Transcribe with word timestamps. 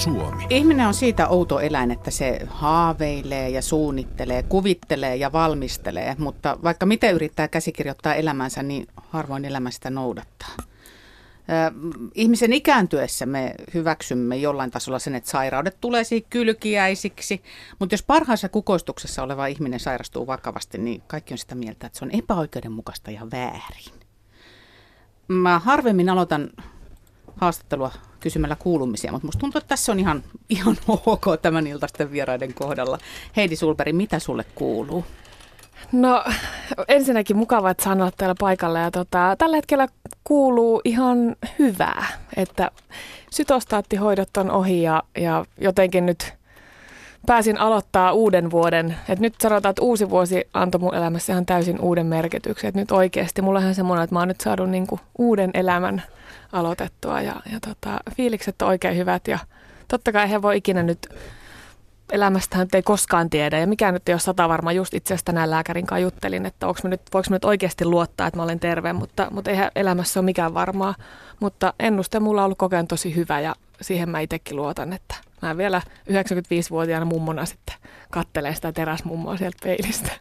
Suomi. 0.00 0.46
Ihminen 0.50 0.86
on 0.86 0.94
siitä 0.94 1.28
outo 1.28 1.60
eläin, 1.60 1.90
että 1.90 2.10
se 2.10 2.40
haaveilee 2.48 3.48
ja 3.48 3.62
suunnittelee, 3.62 4.42
kuvittelee 4.42 5.16
ja 5.16 5.32
valmistelee, 5.32 6.14
mutta 6.18 6.58
vaikka 6.62 6.86
miten 6.86 7.14
yrittää 7.14 7.48
käsikirjoittaa 7.48 8.14
elämänsä, 8.14 8.62
niin 8.62 8.86
harvoin 9.08 9.44
elämä 9.44 9.70
sitä 9.70 9.90
noudattaa. 9.90 10.56
Ihmisen 12.14 12.52
ikääntyessä 12.52 13.26
me 13.26 13.54
hyväksymme 13.74 14.36
jollain 14.36 14.70
tasolla 14.70 14.98
sen, 14.98 15.14
että 15.14 15.30
sairaudet 15.30 15.76
tulee 15.80 16.02
kylkiäisiksi, 16.30 17.42
mutta 17.78 17.94
jos 17.94 18.02
parhaassa 18.02 18.48
kukoistuksessa 18.48 19.22
oleva 19.22 19.46
ihminen 19.46 19.80
sairastuu 19.80 20.26
vakavasti, 20.26 20.78
niin 20.78 21.02
kaikki 21.06 21.34
on 21.34 21.38
sitä 21.38 21.54
mieltä, 21.54 21.86
että 21.86 21.98
se 21.98 22.04
on 22.04 22.10
epäoikeudenmukaista 22.10 23.10
ja 23.10 23.26
väärin. 23.32 24.00
Mä 25.28 25.58
harvemmin 25.58 26.08
aloitan 26.08 26.50
haastattelua 27.40 27.90
kysymällä 28.20 28.56
kuulumisia, 28.56 29.12
mutta 29.12 29.26
musta 29.26 29.40
tuntuu, 29.40 29.58
että 29.58 29.68
tässä 29.68 29.92
on 29.92 30.00
ihan, 30.00 30.22
ihan 30.48 30.76
ok 30.88 31.24
tämän 31.42 31.66
iltaisten 31.66 32.12
vieraiden 32.12 32.54
kohdalla. 32.54 32.98
Heidi 33.36 33.56
Sulperi, 33.56 33.92
mitä 33.92 34.18
sulle 34.18 34.44
kuuluu? 34.54 35.04
No 35.92 36.24
ensinnäkin 36.88 37.36
mukava, 37.36 37.70
että 37.70 37.84
saan 37.84 38.12
täällä 38.16 38.34
paikalla 38.40 38.78
ja 38.78 38.90
tota, 38.90 39.34
tällä 39.38 39.56
hetkellä 39.56 39.88
kuuluu 40.24 40.80
ihan 40.84 41.36
hyvää, 41.58 42.06
että 42.36 42.70
sytostaattihoidot 43.30 44.36
on 44.36 44.50
ohi 44.50 44.82
ja, 44.82 45.02
ja 45.18 45.44
jotenkin 45.60 46.06
nyt 46.06 46.39
pääsin 47.26 47.58
aloittaa 47.58 48.12
uuden 48.12 48.50
vuoden. 48.50 48.96
Et 49.08 49.18
nyt 49.18 49.34
sanotaan, 49.42 49.70
että 49.70 49.82
uusi 49.82 50.10
vuosi 50.10 50.44
antoi 50.54 50.80
mun 50.80 50.94
elämässä 50.94 51.32
ihan 51.32 51.46
täysin 51.46 51.80
uuden 51.80 52.06
merkityksen. 52.06 52.68
Et 52.68 52.74
nyt 52.74 52.90
oikeasti 52.90 53.42
mulla 53.42 53.60
on 53.60 53.74
semmoinen, 53.74 54.04
että 54.04 54.14
mä 54.14 54.18
oon 54.18 54.28
nyt 54.28 54.40
saanut 54.40 54.70
niinku 54.70 55.00
uuden 55.18 55.50
elämän 55.54 56.02
aloitettua 56.52 57.20
ja, 57.20 57.34
ja 57.52 57.60
tota, 57.60 58.00
fiilikset 58.16 58.62
on 58.62 58.68
oikein 58.68 58.96
hyvät 58.96 59.28
ja 59.28 59.38
totta 59.88 60.12
kai 60.12 60.30
he 60.30 60.42
voi 60.42 60.56
ikinä 60.56 60.82
nyt 60.82 61.08
elämästähän 62.12 62.68
ei 62.74 62.82
koskaan 62.82 63.30
tiedä 63.30 63.58
ja 63.58 63.66
mikään 63.66 63.94
nyt 63.94 64.08
ei 64.08 64.12
ole 64.12 64.20
sata 64.20 64.48
varma. 64.48 64.72
Just 64.72 64.94
itse 64.94 65.14
asiassa 65.14 65.24
tänään 65.24 65.50
lääkärin 65.50 65.86
kanssa 65.86 66.02
juttelin, 66.02 66.46
että 66.46 66.68
onko 66.68 66.88
nyt, 66.88 67.00
voiko 67.14 67.26
nyt 67.30 67.44
oikeasti 67.44 67.84
luottaa, 67.84 68.26
että 68.26 68.36
mä 68.36 68.42
olen 68.42 68.60
terve, 68.60 68.92
mutta, 68.92 69.28
mutta 69.30 69.50
eihän 69.50 69.70
elämässä 69.76 70.20
ole 70.20 70.24
mikään 70.24 70.54
varmaa. 70.54 70.94
Mutta 71.40 71.74
ennuste 71.80 72.20
mulla 72.20 72.40
on 72.40 72.44
ollut 72.44 72.58
kokeen 72.58 72.86
tosi 72.86 73.16
hyvä 73.16 73.40
ja 73.40 73.54
siihen 73.80 74.08
mä 74.08 74.20
itsekin 74.20 74.56
luotan, 74.56 74.92
että 74.92 75.14
mä 75.42 75.56
vielä 75.56 75.82
95-vuotiaana 76.10 77.04
mummona 77.04 77.46
sitten 77.46 77.74
kattelee 78.10 78.54
sitä 78.54 78.72
teräsmummoa 78.72 79.36
sieltä 79.36 79.58
peilistä. 79.62 80.12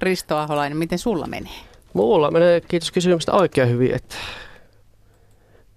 Risto 0.00 0.36
Aholainen, 0.36 0.78
miten 0.78 0.98
sulla 0.98 1.26
menee? 1.26 1.52
Mulla 1.92 2.30
menee, 2.30 2.60
kiitos 2.60 2.92
kysymyksestä, 2.92 3.32
oikein 3.32 3.68
hyvin, 3.68 3.94
että 3.94 4.14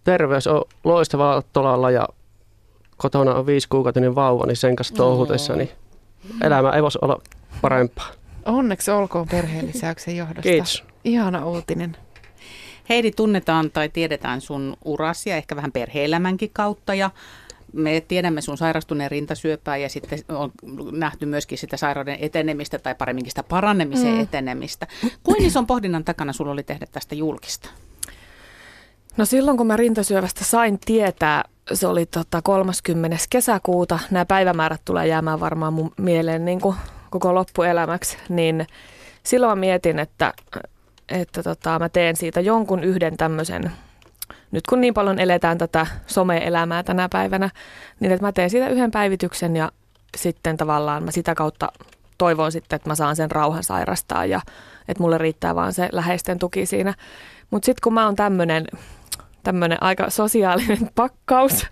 terveys 0.03 0.47
on 0.47 0.61
loistavalla 0.83 1.41
tolalla 1.53 1.91
ja 1.91 2.08
kotona 2.97 3.35
on 3.35 3.45
viisi 3.45 3.69
kuukautinen 3.69 4.15
vauva, 4.15 4.45
niin 4.45 4.58
sen 4.58 4.75
kanssa 4.75 4.95
touhutessa, 4.95 5.55
niin 5.55 5.69
elämä 6.41 6.71
ei 6.71 6.83
voisi 6.83 6.99
olla 7.02 7.21
parempaa. 7.61 8.11
Onneksi 8.45 8.91
olkoon 8.91 9.27
perheen 9.27 9.67
lisäyksen 9.67 10.17
johdosta. 10.17 10.41
Kiitos. 10.41 10.83
Ihana 11.03 11.45
uutinen. 11.45 11.97
Heidi, 12.89 13.11
tunnetaan 13.11 13.71
tai 13.71 13.89
tiedetään 13.89 14.41
sun 14.41 14.77
urasia 14.85 15.35
ehkä 15.35 15.55
vähän 15.55 15.71
perheelämänkin 15.71 16.49
kautta 16.53 16.93
ja 16.93 17.09
me 17.73 18.01
tiedämme 18.07 18.41
sun 18.41 18.57
sairastuneen 18.57 19.11
rintasyöpää 19.11 19.77
ja 19.77 19.89
sitten 19.89 20.19
on 20.29 20.51
nähty 20.91 21.25
myöskin 21.25 21.57
sitä 21.57 21.77
sairauden 21.77 22.17
etenemistä 22.21 22.79
tai 22.79 22.95
paremminkin 22.95 23.31
sitä 23.31 23.43
paranemisen 23.43 24.13
mm. 24.13 24.19
etenemistä. 24.19 24.87
Kuin 25.23 25.43
ison 25.43 25.67
pohdinnan 25.67 26.03
takana 26.03 26.33
sulla 26.33 26.51
oli 26.51 26.63
tehdä 26.63 26.85
tästä 26.91 27.15
julkista? 27.15 27.69
No 29.17 29.25
silloin 29.25 29.57
kun 29.57 29.67
mä 29.67 29.77
rintasyövästä 29.77 30.43
sain 30.43 30.79
tietää, 30.85 31.43
se 31.73 31.87
oli 31.87 32.05
tota 32.05 32.41
30. 32.41 33.17
kesäkuuta, 33.29 33.99
nämä 34.11 34.25
päivämäärät 34.25 34.81
tulee 34.85 35.07
jäämään 35.07 35.39
varmaan 35.39 35.73
mun 35.73 35.92
mieleen 35.97 36.45
niin 36.45 36.61
kuin 36.61 36.75
koko 37.09 37.36
loppuelämäksi, 37.36 38.17
niin 38.30 38.67
silloin 39.23 39.52
mä 39.52 39.55
mietin, 39.55 39.99
että, 39.99 40.33
että 41.09 41.43
tota, 41.43 41.80
mä 41.80 41.89
teen 41.89 42.15
siitä 42.15 42.42
jonkun 42.42 42.83
yhden 42.83 43.17
tämmöisen, 43.17 43.71
nyt 44.52 44.63
kun 44.69 44.81
niin 44.81 44.93
paljon 44.93 45.19
eletään 45.19 45.58
tätä 45.58 45.87
some-elämää 46.08 46.83
tänä 46.83 47.09
päivänä, 47.11 47.49
niin 47.99 48.11
että 48.11 48.25
mä 48.25 48.31
teen 48.31 48.49
siitä 48.49 48.69
yhden 48.69 48.91
päivityksen 48.91 49.55
ja 49.55 49.71
sitten 50.17 50.58
tavallaan 50.58 51.03
mä 51.03 51.11
sitä 51.11 51.35
kautta 51.35 51.71
toivon 52.17 52.52
sitten, 52.52 52.75
että 52.75 52.89
mä 52.89 52.95
saan 52.95 53.15
sen 53.15 53.31
rauhan 53.31 53.63
sairastaa 53.63 54.25
ja 54.25 54.41
että 54.87 55.03
mulle 55.03 55.17
riittää 55.17 55.55
vaan 55.55 55.73
se 55.73 55.89
läheisten 55.91 56.39
tuki 56.39 56.65
siinä. 56.65 56.93
Mutta 57.52 57.65
sitten 57.65 57.81
kun 57.83 57.93
mä 57.93 58.05
oon 58.05 58.15
tämmöinen 58.15 58.67
tämmöinen 59.43 59.83
aika 59.83 60.09
sosiaalinen 60.09 60.89
pakkaus, 60.95 61.65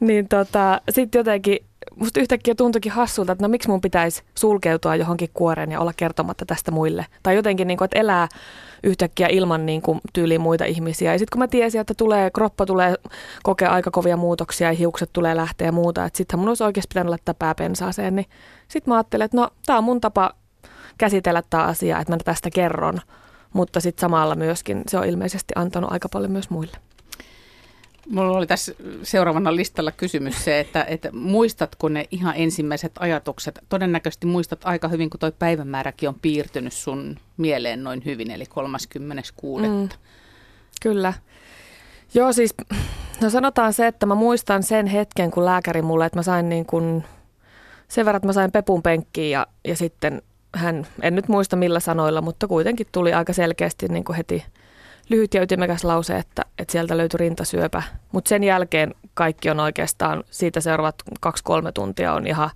niin 0.00 0.28
tota, 0.28 0.80
sitten 0.90 1.18
jotenkin 1.18 1.58
musta 1.96 2.20
yhtäkkiä 2.20 2.54
tuntuikin 2.54 2.92
hassulta, 2.92 3.32
että 3.32 3.44
no 3.44 3.48
miksi 3.48 3.68
mun 3.68 3.80
pitäisi 3.80 4.22
sulkeutua 4.34 4.96
johonkin 4.96 5.30
kuoreen 5.34 5.72
ja 5.72 5.80
olla 5.80 5.92
kertomatta 5.96 6.46
tästä 6.46 6.70
muille. 6.70 7.06
Tai 7.22 7.34
jotenkin, 7.34 7.66
niin 7.66 7.78
kuin, 7.78 7.86
että 7.86 7.98
elää 7.98 8.28
yhtäkkiä 8.84 9.28
ilman 9.30 9.66
niin 9.66 9.82
kuin, 9.82 10.00
tyyliin 10.12 10.40
muita 10.40 10.64
ihmisiä. 10.64 11.12
Ja 11.12 11.18
sitten 11.18 11.32
kun 11.32 11.38
mä 11.38 11.48
tiesin, 11.48 11.80
että 11.80 11.94
tulee, 11.94 12.30
kroppa 12.30 12.66
tulee 12.66 12.94
kokea 13.42 13.70
aika 13.70 13.90
kovia 13.90 14.16
muutoksia 14.16 14.68
ja 14.68 14.72
hiukset 14.76 15.10
tulee 15.12 15.36
lähteä 15.36 15.68
ja 15.68 15.72
muuta, 15.72 16.04
että 16.04 16.16
sittenhän 16.16 16.40
mun 16.40 16.48
olisi 16.48 16.64
oikeasti 16.64 16.88
pitänyt 16.88 17.10
laittaa 17.10 17.34
pää 17.34 17.54
pensaaseen, 17.54 18.16
niin 18.16 18.26
sitten 18.68 18.90
mä 18.90 18.96
ajattelin, 18.96 19.24
että 19.24 19.36
no 19.36 19.50
tämä 19.66 19.78
on 19.78 19.84
mun 19.84 20.00
tapa 20.00 20.30
käsitellä 20.98 21.42
tämä 21.50 21.62
asia, 21.62 21.98
että 21.98 22.12
mä 22.12 22.18
tästä 22.24 22.50
kerron. 22.50 23.00
Mutta 23.52 23.80
sitten 23.80 24.00
samalla 24.00 24.34
myöskin 24.34 24.82
se 24.88 24.98
on 24.98 25.04
ilmeisesti 25.04 25.52
antanut 25.56 25.92
aika 25.92 26.08
paljon 26.08 26.32
myös 26.32 26.50
muille. 26.50 26.76
Mulla 28.10 28.38
oli 28.38 28.46
tässä 28.46 28.74
seuraavana 29.02 29.56
listalla 29.56 29.92
kysymys 29.92 30.44
se, 30.44 30.60
että, 30.60 30.84
että 30.84 31.12
muistatko 31.12 31.88
ne 31.88 32.04
ihan 32.10 32.34
ensimmäiset 32.36 32.92
ajatukset? 32.98 33.58
Todennäköisesti 33.68 34.26
muistat 34.26 34.60
aika 34.64 34.88
hyvin, 34.88 35.10
kun 35.10 35.20
tuo 35.20 35.32
päivämääräkin 35.32 36.08
on 36.08 36.18
piirtynyt 36.22 36.72
sun 36.72 37.16
mieleen 37.36 37.84
noin 37.84 38.02
hyvin, 38.04 38.30
eli 38.30 38.46
36. 38.46 39.68
Mm, 39.68 39.88
kyllä. 40.82 41.12
Joo, 42.14 42.32
siis 42.32 42.54
no 43.20 43.30
sanotaan 43.30 43.72
se, 43.72 43.86
että 43.86 44.06
mä 44.06 44.14
muistan 44.14 44.62
sen 44.62 44.86
hetken, 44.86 45.30
kun 45.30 45.44
lääkäri 45.44 45.82
mulle, 45.82 46.06
että 46.06 46.18
mä 46.18 46.22
sain 46.22 46.48
niin 46.48 46.66
kuin, 46.66 47.04
sen 47.88 48.04
verran, 48.04 48.16
että 48.16 48.28
mä 48.28 48.32
sain 48.32 48.52
pepun 48.52 48.82
penkkiin 48.82 49.30
ja, 49.30 49.46
ja 49.64 49.76
sitten 49.76 50.22
hän, 50.54 50.86
en 51.02 51.14
nyt 51.14 51.28
muista 51.28 51.56
millä 51.56 51.80
sanoilla, 51.80 52.22
mutta 52.22 52.48
kuitenkin 52.48 52.86
tuli 52.92 53.12
aika 53.12 53.32
selkeästi 53.32 53.88
niin 53.88 54.04
kuin 54.04 54.16
heti– 54.16 54.44
lyhyt 55.08 55.34
ja 55.34 55.42
ytimekäs 55.42 55.84
lause, 55.84 56.16
että, 56.16 56.42
että 56.58 56.72
sieltä 56.72 56.96
löytyi 56.96 57.18
rintasyöpä. 57.18 57.82
Mutta 58.12 58.28
sen 58.28 58.44
jälkeen 58.44 58.94
kaikki 59.14 59.50
on 59.50 59.60
oikeastaan, 59.60 60.24
siitä 60.30 60.60
seuraavat 60.60 61.02
kaksi-kolme 61.20 61.72
tuntia 61.72 62.12
on 62.12 62.26
ihan 62.26 62.50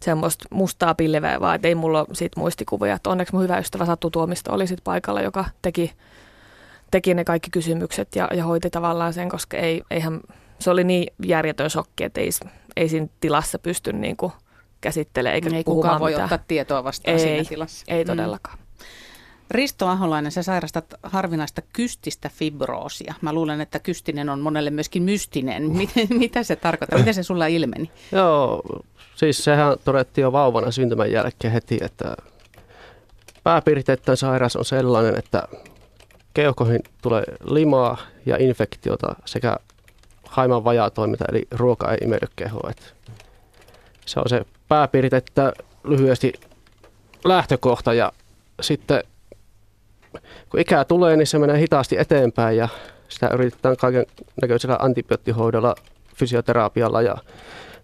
semmoista 0.00 0.44
mustaa 0.50 0.94
pilveä, 0.94 1.40
vaan 1.40 1.60
ei 1.62 1.74
mulla 1.74 1.98
ole 1.98 2.06
siitä 2.12 2.40
muistikuvia. 2.40 2.94
Että 2.94 3.10
onneksi 3.10 3.34
mun 3.34 3.42
hyvä 3.42 3.58
ystävä 3.58 3.86
Satu 3.86 4.10
Tuomisto 4.10 4.52
oli 4.52 4.66
sit 4.66 4.84
paikalla, 4.84 5.20
joka 5.20 5.44
teki, 5.62 5.92
teki 6.90 7.14
ne 7.14 7.24
kaikki 7.24 7.50
kysymykset 7.50 8.16
ja, 8.16 8.28
ja 8.34 8.44
hoiti 8.44 8.70
tavallaan 8.70 9.12
sen, 9.12 9.28
koska 9.28 9.56
ei, 9.56 9.82
eihän, 9.90 10.20
se 10.58 10.70
oli 10.70 10.84
niin 10.84 11.12
järjetön 11.26 11.70
shokki, 11.70 12.04
että 12.04 12.20
ei, 12.20 12.30
ei 12.76 12.88
siinä 12.88 13.06
tilassa 13.20 13.58
pysty 13.58 13.92
niin 13.92 14.16
kuin 14.16 14.32
käsittelemään 14.80 15.34
eikä 15.34 15.56
ei 15.56 15.64
puhumaan 15.64 15.84
kukaan 15.86 16.00
voi 16.00 16.10
mitään. 16.10 16.24
ottaa 16.24 16.44
tietoa 16.48 16.84
vastaan 16.84 17.12
ei, 17.12 17.18
siinä 17.18 17.44
tilassa. 17.44 17.84
Ei 17.88 18.04
todellakaan. 18.04 18.58
Risto 19.50 19.88
Aholainen, 19.88 20.32
sä 20.32 20.42
sairastat 20.42 20.94
harvinaista 21.02 21.62
kystistä 21.72 22.28
fibroosia. 22.28 23.14
Mä 23.20 23.32
luulen, 23.32 23.60
että 23.60 23.78
kystinen 23.78 24.28
on 24.28 24.40
monelle 24.40 24.70
myöskin 24.70 25.02
mystinen. 25.02 25.62
Mitä 26.08 26.42
se 26.42 26.56
tarkoittaa? 26.56 26.98
Miten 26.98 27.14
se 27.14 27.22
sulla 27.22 27.46
ilmeni? 27.46 27.90
Joo, 28.12 28.62
siis 29.14 29.44
sehän 29.44 29.76
todettiin 29.84 30.22
jo 30.22 30.32
vauvana 30.32 30.70
syntymän 30.70 31.12
jälkeen 31.12 31.52
heti, 31.52 31.78
että 31.82 32.16
pääpiirteittäin 33.42 34.16
sairaus 34.16 34.56
on 34.56 34.64
sellainen, 34.64 35.18
että 35.18 35.42
keuhkoihin 36.34 36.80
tulee 37.02 37.24
limaa 37.44 37.96
ja 38.26 38.36
infektiota 38.40 39.14
sekä 39.24 39.56
haiman 40.28 40.64
vajaa 40.64 40.90
toiminta, 40.90 41.24
eli 41.28 41.48
ruoka 41.50 41.92
ei 41.92 41.98
imeydy 42.02 42.26
kehoa. 42.36 42.72
Se 44.06 44.20
on 44.20 44.28
se 44.28 44.44
pääpiirteettä 44.68 45.52
lyhyesti 45.84 46.32
lähtökohta 47.24 47.94
ja 47.94 48.12
sitten 48.60 49.04
kun 50.50 50.60
ikää 50.60 50.84
tulee, 50.84 51.16
niin 51.16 51.26
se 51.26 51.38
menee 51.38 51.58
hitaasti 51.58 51.98
eteenpäin 51.98 52.56
ja 52.56 52.68
sitä 53.08 53.28
yritetään 53.34 53.76
kaiken 53.76 54.06
näköisellä 54.42 54.76
antibioottihoidolla, 54.80 55.74
fysioterapialla 56.16 57.02
ja 57.02 57.16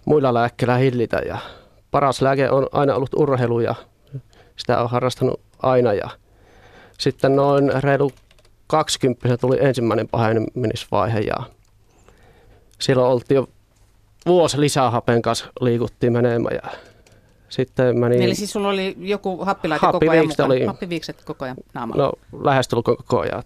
muilla 0.05 0.35
lääkkeillä 0.35 0.77
hillitä. 0.77 1.17
Ja 1.27 1.39
paras 1.91 2.23
lääke 2.23 2.51
on 2.51 2.67
aina 2.73 2.95
ollut 2.95 3.15
urheilu 3.17 3.61
ja 3.61 3.75
sitä 4.57 4.83
on 4.83 4.91
harrastanut 4.91 5.41
aina. 5.63 5.93
Ja 5.93 6.11
sitten 6.99 7.37
noin 7.37 7.83
reilu 7.83 8.11
20 8.67 9.37
tuli 9.37 9.57
ensimmäinen 9.61 10.09
pahenemisvaihe 10.09 11.21
ja 11.21 11.37
silloin 12.79 13.13
oltiin 13.13 13.37
jo 13.37 13.49
vuosi 14.27 14.61
lisähapen 14.61 15.23
kanssa 15.23 15.47
liikuttiin 15.61 16.13
menemään 16.13 16.59
ja 16.65 16.71
sitten 17.51 17.99
mä 17.99 18.09
niin, 18.09 18.23
Eli 18.23 18.35
siis 18.35 18.53
sulla 18.53 18.69
oli 18.69 18.97
joku 18.99 19.45
happilaite 19.45 19.87
koko 19.87 20.11
ajan 20.11 20.27
mukana? 20.29 20.47
Oli, 20.47 20.65
happiviikset 20.65 21.25
koko 21.25 21.45
ajan 21.45 21.57
naamalla? 21.75 22.03
No 22.03 22.13
lähestulkoon 22.43 22.97
koko 22.97 23.21
ajan. 23.21 23.43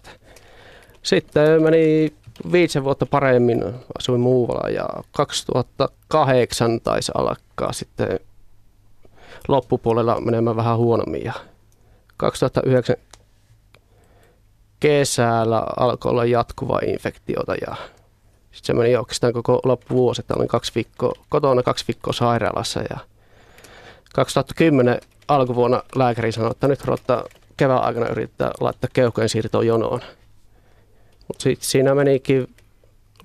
Sitten 1.03 1.63
meni 1.63 2.13
viisen 2.51 2.83
vuotta 2.83 3.05
paremmin 3.05 3.63
asuin 3.99 4.21
muualla 4.21 4.69
ja 4.69 4.87
2008 5.11 6.81
taisi 6.81 7.11
alkaa 7.15 7.73
sitten 7.73 8.19
loppupuolella 9.47 10.21
menemään 10.21 10.55
vähän 10.55 10.77
huonommin 10.77 11.23
ja 11.23 11.33
2009 12.17 12.95
kesällä 14.79 15.63
alkoi 15.77 16.11
olla 16.11 16.25
jatkuva 16.25 16.79
infektiota 16.87 17.55
ja 17.55 17.75
sitten 18.51 18.65
se 18.65 18.73
meni 18.73 18.95
oikeastaan 18.95 19.33
koko 19.33 19.59
loppuvuosi, 19.63 20.21
että 20.21 20.33
olin 20.33 20.47
kaksi 20.47 20.71
viikkoa 20.75 21.13
kotona, 21.29 21.63
kaksi 21.63 21.85
viikkoa 21.87 22.13
sairaalassa 22.13 22.81
ja 22.89 22.97
2010 24.15 24.99
alkuvuonna 25.27 25.83
lääkäri 25.95 26.31
sanoi, 26.31 26.51
että 26.51 26.67
nyt 26.67 26.85
ruvettaa 26.85 27.23
kevään 27.57 27.83
aikana 27.83 28.07
yrittää 28.07 28.51
laittaa 28.59 28.89
keuhkojen 28.93 29.29
siirtoon 29.29 29.67
jonoon. 29.67 30.01
Mutta 31.27 31.43
sitten 31.43 31.69
siinä 31.69 31.95
menikin 31.95 32.47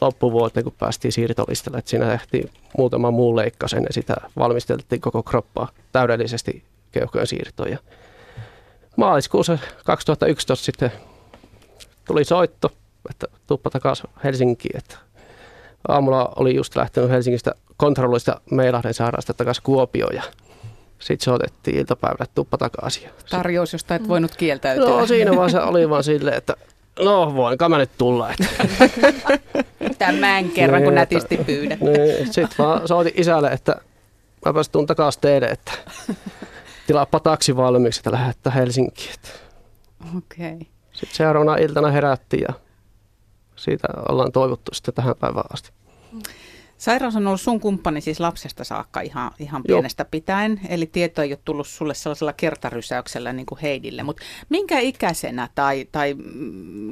loppuvuoteen, 0.01 0.65
kun 0.65 0.73
päästiin 0.79 1.13
siirtolistalle, 1.13 1.79
että 1.79 1.91
siinä 1.91 2.07
tehtiin 2.07 2.51
muutama 2.79 3.11
muu 3.11 3.37
leikkaus 3.37 3.73
ennen 3.73 3.93
sitä. 3.93 4.17
Valmisteltiin 4.39 5.01
koko 5.01 5.23
kroppaa 5.23 5.69
täydellisesti 5.93 6.65
keuhkojen 6.93 7.27
siirtoon. 7.27 7.71
Ja 7.71 7.79
maaliskuussa 8.97 9.59
2011 9.85 10.65
sitten 10.65 10.93
tuli 12.05 12.25
soitto, 12.25 12.71
että 13.11 13.27
tuppa 13.47 13.71
takaisin 13.71 14.11
Helsinkiin. 14.25 14.77
Että 14.77 14.97
aamulla 15.89 16.33
oli 16.37 16.55
just 16.55 16.77
lähtenyt 16.77 17.11
Helsingistä 17.11 17.55
kontrollista 17.77 18.41
Meilahden 18.51 18.95
sairaalasta 18.95 19.35
takaisin 19.35 19.63
Kuopioon 19.63 20.15
ja 20.15 20.23
sitten 21.01 21.25
soitettiin 21.25 21.79
iltapäivällä, 21.79 22.25
että 22.25 22.35
tuppa 22.35 22.59
takaisin. 22.59 23.11
Tarjous, 23.31 23.73
josta 23.73 23.95
et 23.95 24.09
voinut 24.09 24.37
kieltäytyä. 24.37 24.89
No 24.89 25.07
siinä 25.07 25.37
vaan 25.37 25.51
se 25.51 25.61
oli 25.61 25.91
vaan 25.91 26.05
silleen, 26.05 26.37
että 26.37 26.57
no 26.99 27.35
voinko 27.35 27.69
mä 27.69 27.79
nyt 27.79 27.91
tulla. 27.99 28.31
Että. 28.31 28.69
Tämän 29.99 30.51
kerran, 30.51 30.83
kun 30.83 30.89
Niin, 30.91 30.95
nätisti 30.95 31.37
pyydät. 31.37 31.81
Niin, 31.81 32.33
sitten 32.33 32.59
vaan 32.59 32.89
soitin 32.89 33.13
isälle, 33.17 33.49
että 33.49 33.77
mä 34.47 34.53
pääsin 34.55 34.73
tuun 34.73 34.87
takaisin 34.87 35.21
teille, 35.21 35.47
että 35.47 35.73
tilaappa 36.87 37.21
taksi 37.21 37.57
valmiiksi, 37.57 38.01
että 38.01 38.13
lähettää 38.13 38.53
Helsinkiin. 38.53 39.15
Okei. 40.17 40.53
Okay. 40.53 40.67
Sitten 40.93 41.17
seuraavana 41.17 41.57
iltana 41.57 41.91
herättiin 41.91 42.45
ja 42.49 42.55
siitä 43.57 43.89
ollaan 44.09 44.33
toivottu 44.33 44.75
sitten 44.75 44.95
tähän 44.95 45.17
päivään 45.21 45.47
asti. 45.53 45.71
Sairaus 46.81 47.17
on 47.17 47.27
ollut 47.27 47.41
sun 47.41 47.61
kumppani 47.61 48.01
siis 48.01 48.21
lapsesta 48.21 48.65
saakka 48.65 49.01
ihan, 49.01 49.31
ihan 49.39 49.63
Joo. 49.69 49.77
pienestä 49.77 50.05
pitäen, 50.05 50.61
eli 50.69 50.87
tieto 50.87 51.23
ei 51.23 51.33
ole 51.33 51.39
tullut 51.45 51.67
sulle 51.67 51.95
sellaisella 51.95 52.33
kertarysäyksellä 52.33 53.33
niin 53.33 53.47
kuin 53.47 53.61
Heidille, 53.61 54.03
mutta 54.03 54.23
minkä 54.49 54.79
ikäisenä 54.79 55.49
tai, 55.55 55.89
tai 55.93 56.15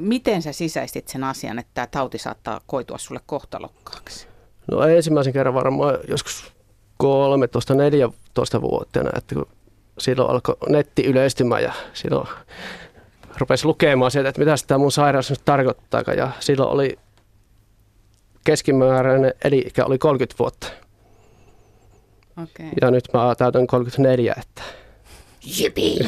miten 0.01 0.41
sä 0.41 0.53
sisäistit 0.53 1.07
sen 1.07 1.23
asian, 1.23 1.59
että 1.59 1.71
tämä 1.73 1.87
tauti 1.87 2.17
saattaa 2.17 2.61
koitua 2.65 2.97
sulle 2.97 3.19
kohtalokkaaksi? 3.25 4.27
No 4.71 4.81
ensimmäisen 4.81 5.33
kerran 5.33 5.53
varmaan 5.53 5.97
joskus 6.07 6.53
13-14 7.03 8.61
vuotta, 8.61 8.99
että 9.17 9.35
kun 9.35 9.47
silloin 9.99 10.29
alkoi 10.29 10.57
netti 10.69 11.05
yleistymään 11.05 11.63
ja 11.63 11.73
silloin 11.93 12.27
rupesi 13.37 13.65
lukemaan 13.65 14.11
sieltä, 14.11 14.29
että 14.29 14.41
mitä 14.41 14.55
tämä 14.67 14.77
mun 14.77 14.91
sairaus 14.91 15.29
nyt 15.29 15.41
tarkoittaa. 15.45 16.01
Ja 16.17 16.31
silloin 16.39 16.69
oli 16.69 16.99
keskimääräinen 18.43 19.33
eli 19.43 19.67
oli 19.85 19.97
30 19.97 20.35
vuotta. 20.39 20.67
Okay. 22.43 22.65
Ja 22.81 22.91
nyt 22.91 23.03
mä 23.13 23.35
täytän 23.37 23.67
34, 23.67 24.35
että 24.39 24.61
Jipi! 25.57 25.99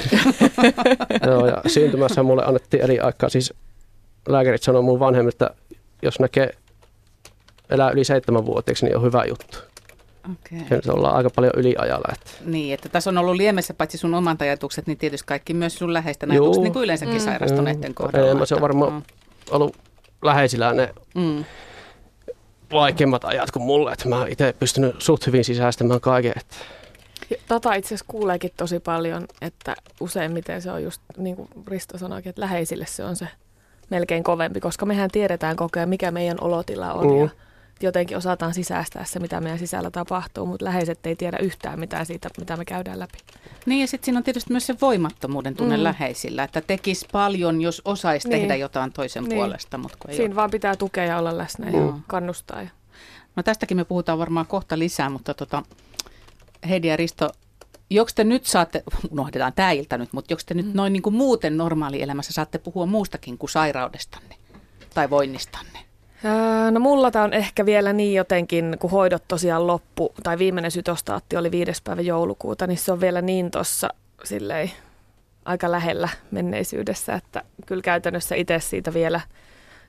joo, 1.28 1.48
ja 1.48 1.62
syntymässä 1.68 2.24
mulle 2.24 2.44
annettiin 2.46 2.84
eri 2.84 3.00
aikaa. 3.00 3.30
Siis 3.30 3.54
lääkärit 4.28 4.64
sanoi 4.64 4.82
mun 4.82 5.00
vanhemmilta, 5.00 5.46
että 5.50 5.76
jos 6.02 6.20
näkee 6.20 6.54
elää 7.70 7.92
yli 7.92 8.04
seitsemän 8.04 8.46
vuotiaaksi, 8.46 8.86
niin 8.86 8.98
on 8.98 9.04
hyvä 9.04 9.26
juttu. 9.26 9.58
Okay. 10.32 10.68
Ja 10.70 10.76
nyt 10.76 10.86
ollaan 10.90 11.16
aika 11.16 11.30
paljon 11.30 11.54
yliajalla. 11.58 12.14
Että. 12.14 12.32
Niin, 12.46 12.74
että 12.74 12.90
tässä 12.90 13.10
on 13.10 13.18
ollut 13.18 13.36
liemessä 13.36 13.74
paitsi 13.74 13.98
sun 13.98 14.14
omat 14.14 14.42
ajatukset, 14.42 14.88
niin 14.88 14.98
tietysti 14.98 15.28
kaikki 15.28 15.54
myös 15.54 15.76
sun 15.78 15.94
läheisten 15.94 16.30
Juu. 16.34 16.44
ajatukset, 16.44 16.64
niin 16.64 16.74
kuin 16.74 16.84
yleensäkin 16.84 17.16
mm. 17.16 17.20
sairastuneiden 17.20 17.92
Mm. 17.92 17.94
kohdalla. 17.94 18.26
Enemmän 18.26 18.48
se 18.48 18.56
on 18.56 18.62
varmaan- 18.62 19.04
ollut 19.52 19.76
läheisillä 20.22 20.74
ne 20.74 20.94
Mm. 21.16 21.46
Vaikeimmat 22.72 23.26
ajat 23.26 23.52
kuin 23.52 23.64
mulle, 23.64 23.92
että 23.92 24.10
mä 24.10 24.18
oon 24.18 24.28
itse 24.28 24.54
pystynyt 24.60 24.96
suht 25.02 25.28
hyvin 25.28 25.44
sisäistämään 25.44 26.02
kaiken. 26.02 26.34
Että 26.36 26.56
Tota 27.48 27.74
itse 27.74 27.88
asiassa 27.88 28.06
kuuleekin 28.08 28.52
tosi 28.58 28.80
paljon, 28.80 29.26
että 29.42 29.76
useimmiten 30.00 30.62
se 30.62 30.72
on 30.72 30.84
just 30.84 31.02
niin 31.18 31.36
kuin 31.36 31.50
Risto 31.68 31.98
sanoikin, 31.98 32.30
että 32.30 32.42
läheisille 32.42 32.86
se 32.86 33.04
on 33.04 33.16
se 33.16 33.28
melkein 33.90 34.24
kovempi, 34.24 34.60
koska 34.60 34.86
mehän 34.86 35.12
tiedetään 35.12 35.56
koko 35.56 35.80
ajan, 35.80 35.90
mikä 35.90 36.12
meidän 36.12 36.38
olotila 36.42 36.94
on 36.94 37.08
Mm. 37.08 37.22
ja 37.22 37.30
jotenkin 37.82 38.18
osataan 38.18 38.54
sisäistää 38.54 39.06
se, 39.06 39.20
mitä 39.20 39.42
meidän 39.42 39.60
sisällä 39.60 39.92
tapahtuu, 39.92 40.46
mutta 40.46 40.66
läheiset 40.66 41.06
ei 41.06 41.16
tiedä 41.16 41.38
yhtään 41.38 41.80
mitään 41.80 42.06
siitä, 42.06 42.30
mitä 42.38 42.58
me 42.58 42.66
käydään 42.66 43.00
läpi. 43.00 43.18
Niin 43.66 43.82
ja 43.82 43.88
sitten 43.88 44.06
siinä 44.06 44.18
on 44.18 44.24
tietysti 44.24 44.52
myös 44.52 44.68
se 44.68 44.76
voimattomuuden 44.82 45.56
tunne 45.56 45.76
mm. 45.78 45.80
Mm. 45.82 45.84
läheisillä, 45.84 46.44
että 46.44 46.62
tekisi 46.62 47.08
paljon, 47.12 47.62
jos 47.62 47.82
osaisi 47.86 48.30
Niin. 48.30 48.40
tehdä 48.40 48.56
jotain 48.56 48.94
toisen 48.94 49.24
Niin. 49.24 49.36
puolesta, 49.36 49.78
mutta 49.78 49.98
kun 50.02 50.10
ei 50.10 50.16
Siinä 50.16 50.30
ole. 50.32 50.36
vaan 50.36 50.52
pitää 50.52 50.76
tukea 50.76 51.04
ja 51.06 51.18
olla 51.18 51.38
läsnä 51.38 51.70
ja 51.70 51.78
Joo. 51.78 52.00
kannustaa. 52.08 52.62
Ja 52.62 52.70
No 53.36 53.44
tästäkin 53.44 53.78
me 53.78 53.86
puhutaan 53.86 54.20
varmaan 54.20 54.46
kohta 54.48 54.80
lisää, 54.80 55.10
mutta 55.10 55.34
tota, 55.34 55.64
Heidi 56.70 56.88
ja 56.88 56.98
Risto, 56.98 57.30
joko 57.90 58.12
te 58.16 58.24
nyt 58.24 58.46
saatte, 58.46 58.84
unohdetaan 59.12 59.54
tämä 59.54 59.72
ilta 59.72 59.98
nyt, 59.98 60.14
mutta 60.14 60.34
joko 60.34 60.42
te 60.46 60.54
nyt 60.54 60.74
noin 60.74 60.94
niin 60.94 61.04
kuin 61.04 61.16
muuten 61.16 61.58
normaalielämässä 61.58 62.34
saatte 62.34 62.58
puhua 62.58 62.86
muustakin 62.86 63.38
kuin 63.38 63.50
sairaudestanne 63.50 64.36
tai 64.94 65.10
voinnistanne? 65.10 65.80
Ää, 66.24 66.72
No 66.72 66.80
mulla 66.80 67.12
tämä 67.12 67.26
on 67.26 67.34
ehkä 67.34 67.66
vielä 67.66 67.94
niin 67.94 68.14
jotenkin, 68.14 68.78
kun 68.80 68.92
hoidot 68.92 69.24
tosiaan 69.28 69.68
loppu, 69.68 70.14
tai 70.24 70.38
viimeinen 70.38 70.72
sytostaatti 70.72 71.38
oli 71.38 71.52
viides 71.52 71.82
päivä 71.82 72.02
joulukuuta, 72.02 72.68
niin 72.68 72.78
se 72.78 72.92
on 72.92 73.02
vielä 73.02 73.22
niin 73.22 73.52
tuossa 73.52 73.90
aika 75.46 75.72
lähellä 75.72 76.10
menneisyydessä, 76.32 77.14
että 77.14 77.44
kyllä 77.66 77.82
käytännössä 77.82 78.36
itse 78.36 78.60
siitä 78.60 78.94
vielä, 78.94 79.22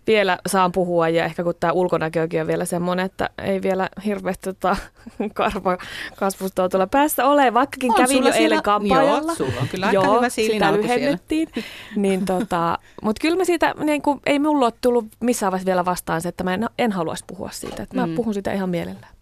vielä 0.06 0.38
saan 0.46 0.72
puhua 0.72 1.08
ja 1.08 1.24
ehkä 1.24 1.44
kun 1.44 1.54
tämä 1.60 1.72
ulkonäkökin 1.72 2.40
on 2.40 2.46
vielä 2.46 2.64
semmoinen, 2.64 3.06
että 3.06 3.30
ei 3.44 3.62
vielä 3.62 3.88
hirveästi 4.04 4.42
tota, 4.42 4.76
karva 5.34 5.78
kasvustoa 6.16 6.68
tuolla 6.68 6.86
päässä 6.86 7.26
ole, 7.26 7.54
vaikkakin 7.54 7.90
On 7.90 7.96
kävin 7.96 8.16
jo 8.16 8.22
siellä- 8.22 8.36
eilen 8.36 8.62
kampaajalla. 8.62 9.32
Joo, 9.32 9.34
sulla 9.34 9.60
on 9.62 9.68
kyllä 9.68 9.86
aika 9.86 10.12
hyvä 10.14 10.28
sitä 10.28 10.72
lyhennettiin. 10.72 11.48
niin 11.96 12.24
tota, 12.24 12.78
mutta 13.02 13.20
kyllä 13.20 13.36
mä 13.36 13.44
siitä, 13.44 13.74
niin 13.84 14.02
kuin, 14.02 14.20
ei 14.26 14.38
mulla 14.38 14.64
ole 14.66 14.72
tullut 14.80 15.04
missään 15.20 15.52
vaiheessa 15.52 15.66
vielä 15.66 15.84
vastaan 15.84 16.20
se, 16.22 16.28
että 16.28 16.44
mä 16.44 16.54
en, 16.54 16.68
en 16.78 16.92
haluaisi 16.92 17.24
puhua 17.26 17.50
siitä. 17.52 17.82
Että 17.82 17.96
mä 17.96 18.06
Mm. 18.06 18.14
puhun 18.14 18.34
sitä 18.34 18.52
ihan 18.52 18.68
mielellään. 18.70 19.14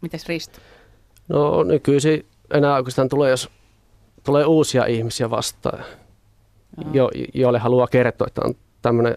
Mites 0.00 0.26
Risto? 0.28 0.58
no 1.28 1.62
nykyisin 1.62 2.26
enää 2.54 2.74
oikeastaan 2.76 3.08
tulee, 3.08 3.30
jos 3.30 3.48
tulee 4.24 4.44
uusia 4.44 4.84
ihmisiä 4.86 5.30
vastaan, 5.30 5.84
jo, 6.92 7.10
joille 7.34 7.58
haluaa 7.58 7.86
kertoa, 7.86 8.26
että 8.26 8.40
on 8.44 8.54
tämmöinen 8.82 9.16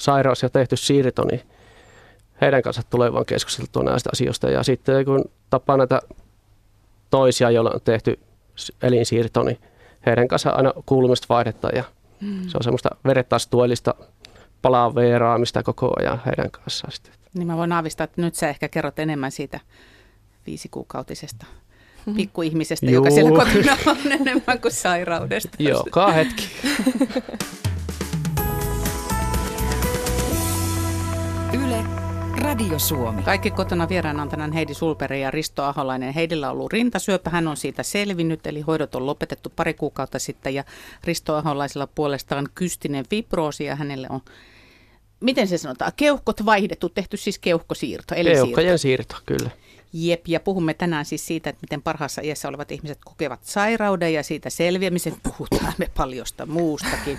sairaus 0.00 0.42
ja 0.42 0.48
tehty 0.50 0.76
siirto, 0.76 1.24
niin 1.24 1.40
heidän 2.40 2.62
kanssa 2.62 2.82
tulee 2.90 3.12
vaan 3.12 3.26
keskusteltua 3.26 3.82
näistä 3.82 4.10
asioista. 4.12 4.50
Ja 4.50 4.62
sitten 4.62 5.04
kun 5.04 5.24
tapaa 5.50 5.76
näitä 5.76 6.00
toisia, 7.10 7.50
joilla 7.50 7.70
on 7.70 7.80
tehty 7.84 8.18
elinsiirto, 8.82 9.42
niin 9.42 9.58
heidän 10.06 10.28
kanssa 10.28 10.50
aina 10.50 10.72
kuulumista 10.86 11.26
vaihdetaan 11.28 11.72
ja 11.76 11.84
Mm. 12.20 12.48
se 12.48 12.56
on 12.56 12.64
semmoista 12.64 12.88
verettaistuellista 13.04 13.94
palaveeraamista 14.62 15.62
koko 15.62 15.92
ajan 15.98 16.20
heidän 16.26 16.50
kanssaan. 16.50 16.92
Sitten. 16.92 17.12
Niin 17.34 17.46
mä 17.46 17.56
voin 17.56 17.72
aavistaa, 17.72 18.04
että 18.04 18.20
nyt 18.22 18.34
sä 18.34 18.48
ehkä 18.48 18.68
kerrot 18.68 18.98
enemmän 18.98 19.30
siitä 19.30 19.60
viisikuukautisesta 20.46 21.46
pikkuihmisestä, 22.16 22.86
Juu. 22.86 22.94
joka 22.94 23.10
siellä 23.10 23.30
kotona 23.30 23.76
on 23.86 24.12
enemmän 24.12 24.60
kuin 24.60 24.72
sairaudesta. 24.72 25.56
Joo, 25.58 25.84
kaa 25.90 26.12
hetki. 26.12 26.48
Yle, 31.52 31.84
Radio 32.40 32.78
Suomi. 32.78 33.22
Kaikki 33.22 33.50
kotona 33.50 33.88
vieraana 33.88 34.22
on 34.22 34.28
tänään 34.28 34.52
Heidi 34.52 34.74
Sulperi 34.74 35.22
ja 35.22 35.30
Risto 35.30 35.62
Aholainen. 35.62 36.14
Heidillä 36.14 36.46
on 36.46 36.52
ollut 36.52 36.72
rintasyöpä, 36.72 37.30
hän 37.30 37.48
on 37.48 37.56
siitä 37.56 37.82
selvinnyt, 37.82 38.46
eli 38.46 38.60
hoidot 38.60 38.94
on 38.94 39.06
lopetettu 39.06 39.52
pari 39.56 39.74
kuukautta 39.74 40.18
sitten. 40.18 40.54
Ja 40.54 40.64
Risto 41.04 41.36
Aholaisella 41.36 41.86
puolestaan 41.86 42.48
kystinen 42.54 43.04
fibroosi 43.10 43.64
ja 43.64 43.76
hänelle 43.76 44.06
on, 44.10 44.20
miten 45.20 45.48
se 45.48 45.58
sanotaan, 45.58 45.92
keuhkot 45.96 46.46
vaihdettu, 46.46 46.88
tehty 46.88 47.16
siis 47.16 47.38
keuhkosiirto. 47.38 48.14
Keuhkojen 48.14 48.78
siirto, 48.78 49.16
kyllä. 49.26 49.50
Jep, 49.92 50.28
ja 50.28 50.40
puhumme 50.40 50.74
tänään 50.74 51.04
siis 51.04 51.26
siitä, 51.26 51.50
että 51.50 51.60
miten 51.62 51.82
parhaassa 51.82 52.22
iässä 52.22 52.48
olevat 52.48 52.72
ihmiset 52.72 52.98
kokevat 53.04 53.40
sairauden 53.44 54.14
ja 54.14 54.22
siitä 54.22 54.50
selviämisen. 54.50 55.14
Puhutaan 55.22 55.72
me 55.78 55.90
paljosta 55.96 56.46
muustakin. 56.46 57.18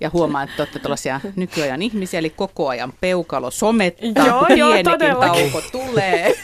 Ja 0.00 0.10
huomaan, 0.12 0.48
että 0.48 0.62
olette 0.62 0.78
tällaisia 0.78 1.20
nykyajan 1.36 1.82
ihmisiä, 1.82 2.18
eli 2.18 2.30
koko 2.30 2.68
ajan 2.68 2.92
peukalo 3.00 3.50
somettaa, 3.50 4.26
Joo, 4.26 4.44
kun 4.46 4.58
joo, 4.58 4.72
tauko 5.20 5.60
tulee. 5.72 6.34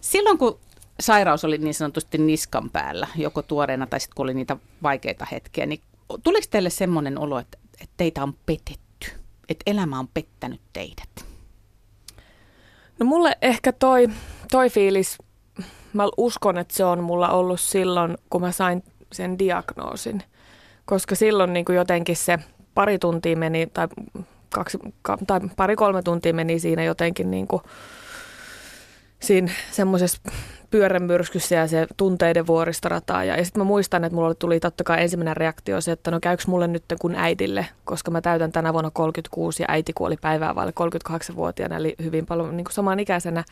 Silloin 0.00 0.38
kun 0.38 0.58
sairaus 1.00 1.44
oli 1.44 1.58
niin 1.58 1.74
sanotusti 1.74 2.18
niskan 2.18 2.70
päällä, 2.70 3.06
joko 3.16 3.42
tuoreena 3.42 3.86
tai 3.86 4.00
sitten 4.00 4.16
kun 4.16 4.24
oli 4.24 4.34
niitä 4.34 4.56
vaikeita 4.82 5.26
hetkiä, 5.32 5.66
niin 5.66 5.80
tuliko 6.22 6.46
teille 6.50 6.70
semmoinen 6.70 7.18
olo, 7.18 7.38
että, 7.38 7.58
että 7.80 7.94
teitä 7.96 8.22
on 8.22 8.34
petetty? 8.46 8.88
että 9.48 9.70
elämä 9.70 9.98
on 9.98 10.08
pettänyt 10.08 10.60
teidät? 10.72 11.28
No 12.98 13.06
mulle 13.06 13.38
ehkä 13.42 13.72
toi, 13.72 14.08
toi 14.50 14.70
fiilis, 14.70 15.18
mä 15.92 16.08
uskon, 16.16 16.58
että 16.58 16.74
se 16.74 16.84
on 16.84 17.02
mulla 17.04 17.28
ollut 17.28 17.60
silloin, 17.60 18.18
kun 18.30 18.40
mä 18.40 18.52
sain 18.52 18.82
sen 19.12 19.38
diagnoosin. 19.38 20.22
Koska 20.84 21.14
silloin 21.14 21.52
niin 21.52 21.64
kuin 21.64 21.76
jotenkin 21.76 22.16
se 22.16 22.38
pari 22.74 22.98
tuntia 22.98 23.36
meni, 23.36 23.66
tai, 23.66 23.88
kaksi, 24.50 24.78
tai 25.26 25.40
pari-kolme 25.56 26.02
tuntia 26.02 26.34
meni 26.34 26.58
siinä 26.58 26.84
jotenkin 26.84 27.30
niin 27.30 27.48
kuin, 27.48 27.62
siinä 29.20 29.52
semmoisessa 29.70 30.22
pyörämyrskyssä 30.70 31.54
ja 31.54 31.66
se 31.66 31.86
tunteiden 31.96 32.46
vuoristorataa. 32.46 33.24
Ja, 33.24 33.36
ja 33.36 33.44
sitten 33.44 33.60
mä 33.60 33.64
muistan, 33.64 34.04
että 34.04 34.14
mulla 34.14 34.34
tuli 34.34 34.60
totta 34.60 34.84
kai 34.84 35.02
ensimmäinen 35.02 35.36
reaktio 35.36 35.80
se, 35.80 35.92
että 35.92 36.10
no 36.10 36.20
käykö 36.20 36.42
mulle 36.46 36.66
nyt 36.68 36.84
kun 37.00 37.14
äidille, 37.14 37.66
koska 37.84 38.10
mä 38.10 38.20
täytän 38.20 38.52
tänä 38.52 38.72
vuonna 38.72 38.90
36 38.90 39.62
ja 39.62 39.66
äiti 39.68 39.92
kuoli 39.92 40.16
päivää 40.20 40.54
vaille 40.54 40.72
38-vuotiaana, 40.80 41.76
eli 41.76 41.94
hyvin 42.02 42.26
paljon 42.26 42.56
niin 42.56 42.66
samanikäisenä. 42.70 43.44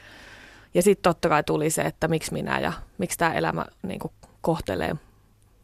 Ja 0.75 0.83
sitten 0.83 1.03
totta 1.03 1.29
kai 1.29 1.43
tuli 1.45 1.71
se, 1.71 1.83
että 1.83 2.09
miksi 2.09 2.33
minä 2.33 2.61
ja 2.61 2.73
miksi 2.99 3.19
tämä 3.19 3.35
elämä 3.35 3.65
niin 3.83 4.01
kohtelee 4.41 4.97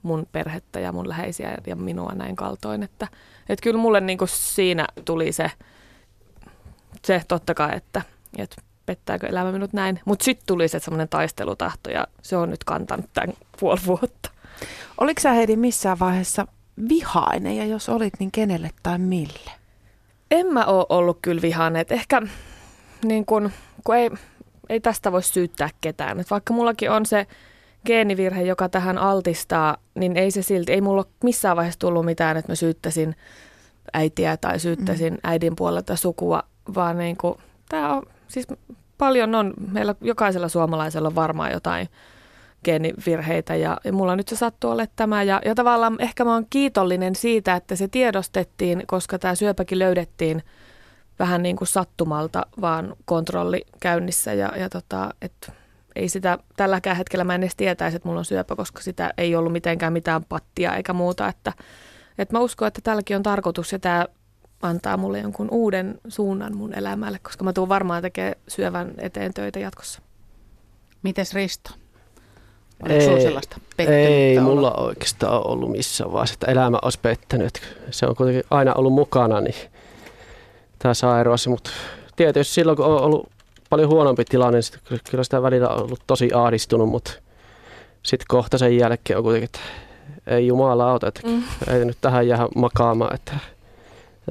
mun 0.03 0.27
perhettä 0.33 0.81
ja 0.81 0.93
mun 0.93 1.09
läheisiä 1.09 1.59
ja 1.67 1.77
minua 1.77 2.13
näin 2.15 2.37
kaltoin. 2.37 2.83
Että, 2.83 3.09
että 3.49 3.63
kyllä 3.63 3.81
mulle 3.81 4.01
niin 4.01 4.19
siinä 4.27 4.87
tuli 5.05 5.33
se, 5.33 5.51
se 7.05 7.23
totta 7.29 7.55
kai, 7.55 7.77
että, 7.77 8.03
että 8.39 8.57
pettääkö 8.87 9.27
elämä 9.27 9.53
minut 9.53 9.73
näin. 9.73 10.01
Mutta 10.05 10.25
sitten 10.25 10.47
tuli 10.47 10.69
se 10.69 10.79
semmoinen 10.79 11.09
taistelutahto 11.09 11.91
ja 11.91 12.07
se 12.23 12.37
on 12.37 12.51
nyt 12.51 12.65
kantanut 12.65 13.11
tämän 13.15 13.37
puoli 13.61 13.81
vuotta. 13.87 14.31
Oliko 14.99 15.21
sä 15.21 15.33
Heidi 15.33 15.57
missään 15.57 15.99
vaiheessa 15.99 16.47
vihainen 16.89 17.57
ja 17.57 17.65
jos 17.65 17.89
olit, 17.89 18.15
niin 18.19 18.33
kenelle 18.33 18.71
tai 18.83 18.99
mille? 18.99 19.51
En 20.31 20.47
mä 20.47 20.65
ole 20.65 20.87
ollut 20.89 21.19
kyllä 21.23 21.43
vihainen. 21.43 21.81
Et 21.81 21.93
ehkä 21.93 22.23
niin 23.05 23.27
kun, 23.27 23.51
kun 23.85 23.97
ei, 23.97 24.11
ei 24.69 24.81
tästä 24.81 25.13
voi 25.13 25.23
syyttää 25.23 25.69
ketään. 25.81 26.21
Et 26.21 26.31
vaikka 26.31 26.55
mullakin 26.55 26.91
on 26.91 27.07
se 27.07 27.27
geenivirhe, 27.87 28.43
joka 28.43 28.69
tähän 28.69 28.99
altistaa, 28.99 29.77
niin 29.95 30.17
ei 30.17 30.31
se 30.31 30.43
silti, 30.43 30.73
ei 30.73 30.81
mulla 30.81 31.05
missään 31.25 31.57
vaiheessa 31.57 31.79
tullut 31.81 32.05
mitään, 32.05 32.37
että 32.37 32.53
mä 32.53 32.57
syyttäisin 32.57 33.17
äitiä 33.93 34.37
tai 34.37 34.59
syyttäisin 34.59 35.13
mm. 35.13 35.21
äidin 35.25 35.57
puolelta 35.57 35.97
sukua, 35.97 36.43
vaan 36.75 36.99
niin 36.99 37.17
kuin, 37.17 37.39
tämä 37.69 37.97
on 37.97 38.03
siis 38.33 38.47
paljon 38.99 39.35
on, 39.35 39.55
meillä 39.73 39.95
jokaisella 40.01 40.49
suomalaisella 40.49 41.09
on 41.09 41.15
varmaan 41.15 41.53
jotain 41.53 41.89
geenivirheitä 42.65 43.55
ja, 43.55 43.79
ja 43.85 43.93
mulla 43.93 44.17
nyt 44.17 44.29
se 44.29 44.37
sattuu 44.37 44.71
olla 44.71 44.87
tämä. 44.97 45.23
Ja, 45.23 45.41
ja 45.45 45.55
tavallaan 45.55 45.97
ehkä 45.99 46.25
mä 46.25 46.33
oon 46.35 46.47
kiitollinen 46.51 47.15
siitä, 47.15 47.57
että 47.57 47.77
se 47.77 47.89
tiedostettiin, 47.89 48.83
koska 48.87 49.19
tämä 49.19 49.35
syöpäkin 49.35 49.79
löydettiin 49.79 50.43
vähän 51.19 51.43
niin 51.43 51.57
kuin 51.57 51.69
sattumalta, 51.69 52.47
vaan 52.61 52.97
kontrolli 53.05 53.65
käynnissä. 53.81 54.33
Ja, 54.33 54.53
ja 54.57 54.69
tota, 54.69 55.11
et 55.23 55.53
ei 55.97 56.09
sitä 56.09 56.39
tälläkään 56.57 56.97
hetkellä 56.97 57.25
mä 57.25 57.35
en 57.35 57.43
edes 57.43 57.57
tietäisi, 57.57 57.97
että 57.97 58.09
mulla 58.09 58.19
on 58.19 58.25
syöpä, 58.25 58.57
koska 58.57 58.83
sitä 58.83 59.15
ei 59.19 59.37
ollut 59.37 59.53
mitenkään 59.53 59.93
mitään 59.93 60.25
pattia 60.25 60.77
eikä 60.77 60.93
muuta, 60.93 61.29
että, 61.29 61.53
että 62.19 62.37
mä 62.37 62.41
uskon, 62.41 62.69
että 62.69 62.81
tälläkin 62.85 63.17
on 63.17 63.23
tarkoitus 63.23 63.73
ja 63.73 63.79
tämä 63.79 64.07
antaa 64.63 64.97
mulle 64.97 65.19
jonkun 65.19 65.49
uuden 65.51 66.01
suunnan 66.09 66.57
mun 66.57 66.75
elämälle, 66.75 67.19
koska 67.19 67.45
mä 67.45 67.53
tuun 67.53 67.69
varmaan 67.69 68.03
tekemään 68.03 68.35
syövän 68.49 68.95
eteen 68.99 69.35
töitä 69.35 69.59
jatkossa. 69.59 70.03
Mites 71.03 71.35
Risto? 71.35 71.71
Oliko 72.83 72.95
ei, 72.95 73.23
sellaista 73.23 73.57
Ei 73.79 74.39
olla? 74.39 74.49
mulla 74.49 74.75
oikeastaan 74.75 75.47
ollut 75.47 75.71
missään 75.71 76.13
vaiheessa, 76.13 76.35
että 76.35 76.51
elämä 76.51 76.79
olisi 76.83 76.99
pettänyt. 77.03 77.63
Se 77.91 78.07
on 78.07 78.17
kuitenkin 78.17 78.45
aina 78.51 78.75
ollut 78.75 78.93
mukana, 78.93 79.41
niin 79.41 79.55
tämä 80.79 80.95
sairaus. 80.95 81.49
Mutta 81.49 81.71
tietysti 82.17 82.55
silloin, 82.55 82.77
kun 82.77 82.87
on 82.87 83.01
ollut 83.01 83.29
paljon 83.71 83.89
huonompi 83.89 84.25
tilanne, 84.25 84.61
niin 84.91 85.01
kyllä 85.11 85.25
sitä 85.25 85.43
välillä 85.43 85.69
on 85.69 85.83
ollut 85.83 86.03
tosi 86.07 86.31
ahdistunut, 86.35 86.89
mutta 86.89 87.13
sitten 88.03 88.27
kohta 88.29 88.59
sen 88.59 88.77
jälkeen 88.77 89.17
on 89.17 89.23
kuitenkin, 89.23 89.45
että 89.45 89.61
ei 90.27 90.47
jumalauta, 90.47 91.09
että 91.09 91.21
mm. 91.29 91.43
ei 91.69 91.85
nyt 91.85 91.99
tähän 92.01 92.29
jää 92.29 92.49
makaamaan, 92.57 93.15
että 93.15 93.33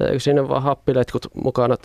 Eikö 0.00 0.20
sinne 0.20 0.48
vaan 0.48 0.62
happiletkut 0.62 1.26
mukana 1.34 1.76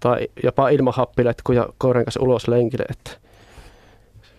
tai 0.00 0.28
jopa 0.42 0.68
ilman 0.68 0.94
happiletkuja 0.96 1.68
koiran 1.78 2.04
kanssa 2.04 2.22
ulos 2.22 2.48
lenkille, 2.48 2.84
että 2.90 3.10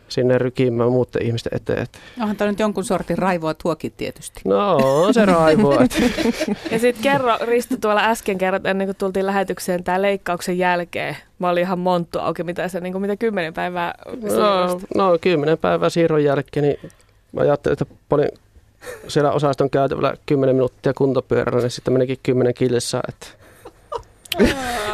sinne 0.07 0.37
rykimään 0.37 0.91
muuten 0.91 1.21
ihmisten 1.21 1.55
eteen. 1.55 1.81
Että. 1.81 1.99
Onhan 2.21 2.35
tämä 2.35 2.51
nyt 2.51 2.59
jonkun 2.59 2.83
sortin 2.83 3.17
raivoa 3.17 3.53
tuokin 3.53 3.93
tietysti. 3.97 4.41
No, 4.45 4.75
on 4.75 5.13
se 5.13 5.25
raivoa. 5.25 5.75
ja 6.71 6.79
sitten 6.79 7.03
kerro, 7.03 7.37
Risto 7.41 7.75
tuolla 7.81 8.03
äsken 8.03 8.37
kerrot, 8.37 8.65
ennen 8.65 8.87
kuin 8.87 8.97
tultiin 8.97 9.25
lähetykseen 9.25 9.83
tämä 9.83 10.01
leikkauksen 10.01 10.57
jälkeen. 10.57 11.17
Mä 11.39 11.49
olin 11.49 11.63
ihan 11.63 11.79
monttu 11.79 12.19
auki, 12.19 12.43
mitä 12.43 12.67
se, 12.67 12.79
niin 12.79 12.93
kuin, 12.93 13.01
mitä 13.01 13.15
kymmenen 13.15 13.53
päivää 13.53 13.93
no, 14.21 14.79
no, 14.95 15.17
kymmenen 15.21 15.57
päivää 15.57 15.89
siirron 15.89 16.23
jälkeen, 16.23 16.63
niin 16.63 16.91
mä 17.31 17.41
ajattelin, 17.41 17.73
että 17.73 17.95
paljon 18.09 18.29
siellä 19.07 19.31
osaston 19.31 19.69
käytävällä 19.69 20.13
10 20.25 20.55
minuuttia 20.55 20.93
kuntopyörällä, 20.93 21.61
niin 21.61 21.71
sitten 21.71 21.93
menikin 21.93 22.17
10 22.23 22.53
kilsaa. 22.53 23.01
Että. 23.09 23.27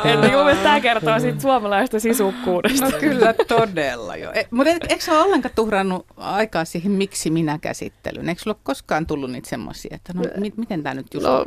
Että 0.05 0.27
mun 0.27 0.45
mielestä 0.45 0.63
tämä 0.63 0.79
kertoo 0.79 1.19
siitä 1.19 1.41
suomalaista 1.41 1.99
sisukkuudesta. 1.99 2.85
No 2.85 2.91
kyllä 2.99 3.33
todella 3.47 4.15
jo. 4.15 4.31
E, 4.31 4.47
mutta 4.51 4.71
et, 4.71 4.83
eikö 4.89 5.03
sä 5.03 5.11
ole 5.11 5.21
ollenkaan 5.21 5.55
tuhrannut 5.55 6.05
aikaa 6.17 6.65
siihen 6.65 6.91
miksi 6.91 7.29
minä 7.29 7.57
käsittelyyn? 7.61 8.29
Eikö 8.29 8.41
sulla 8.41 8.55
ole 8.55 8.61
koskaan 8.63 9.05
tullut 9.05 9.31
niitä 9.31 9.49
semmoisia, 9.49 9.95
että 9.95 10.13
no 10.13 10.21
mi- 10.37 10.53
miten 10.57 10.83
tämä 10.83 10.95
nyt 10.95 11.13
just 11.13 11.25
no, 11.25 11.45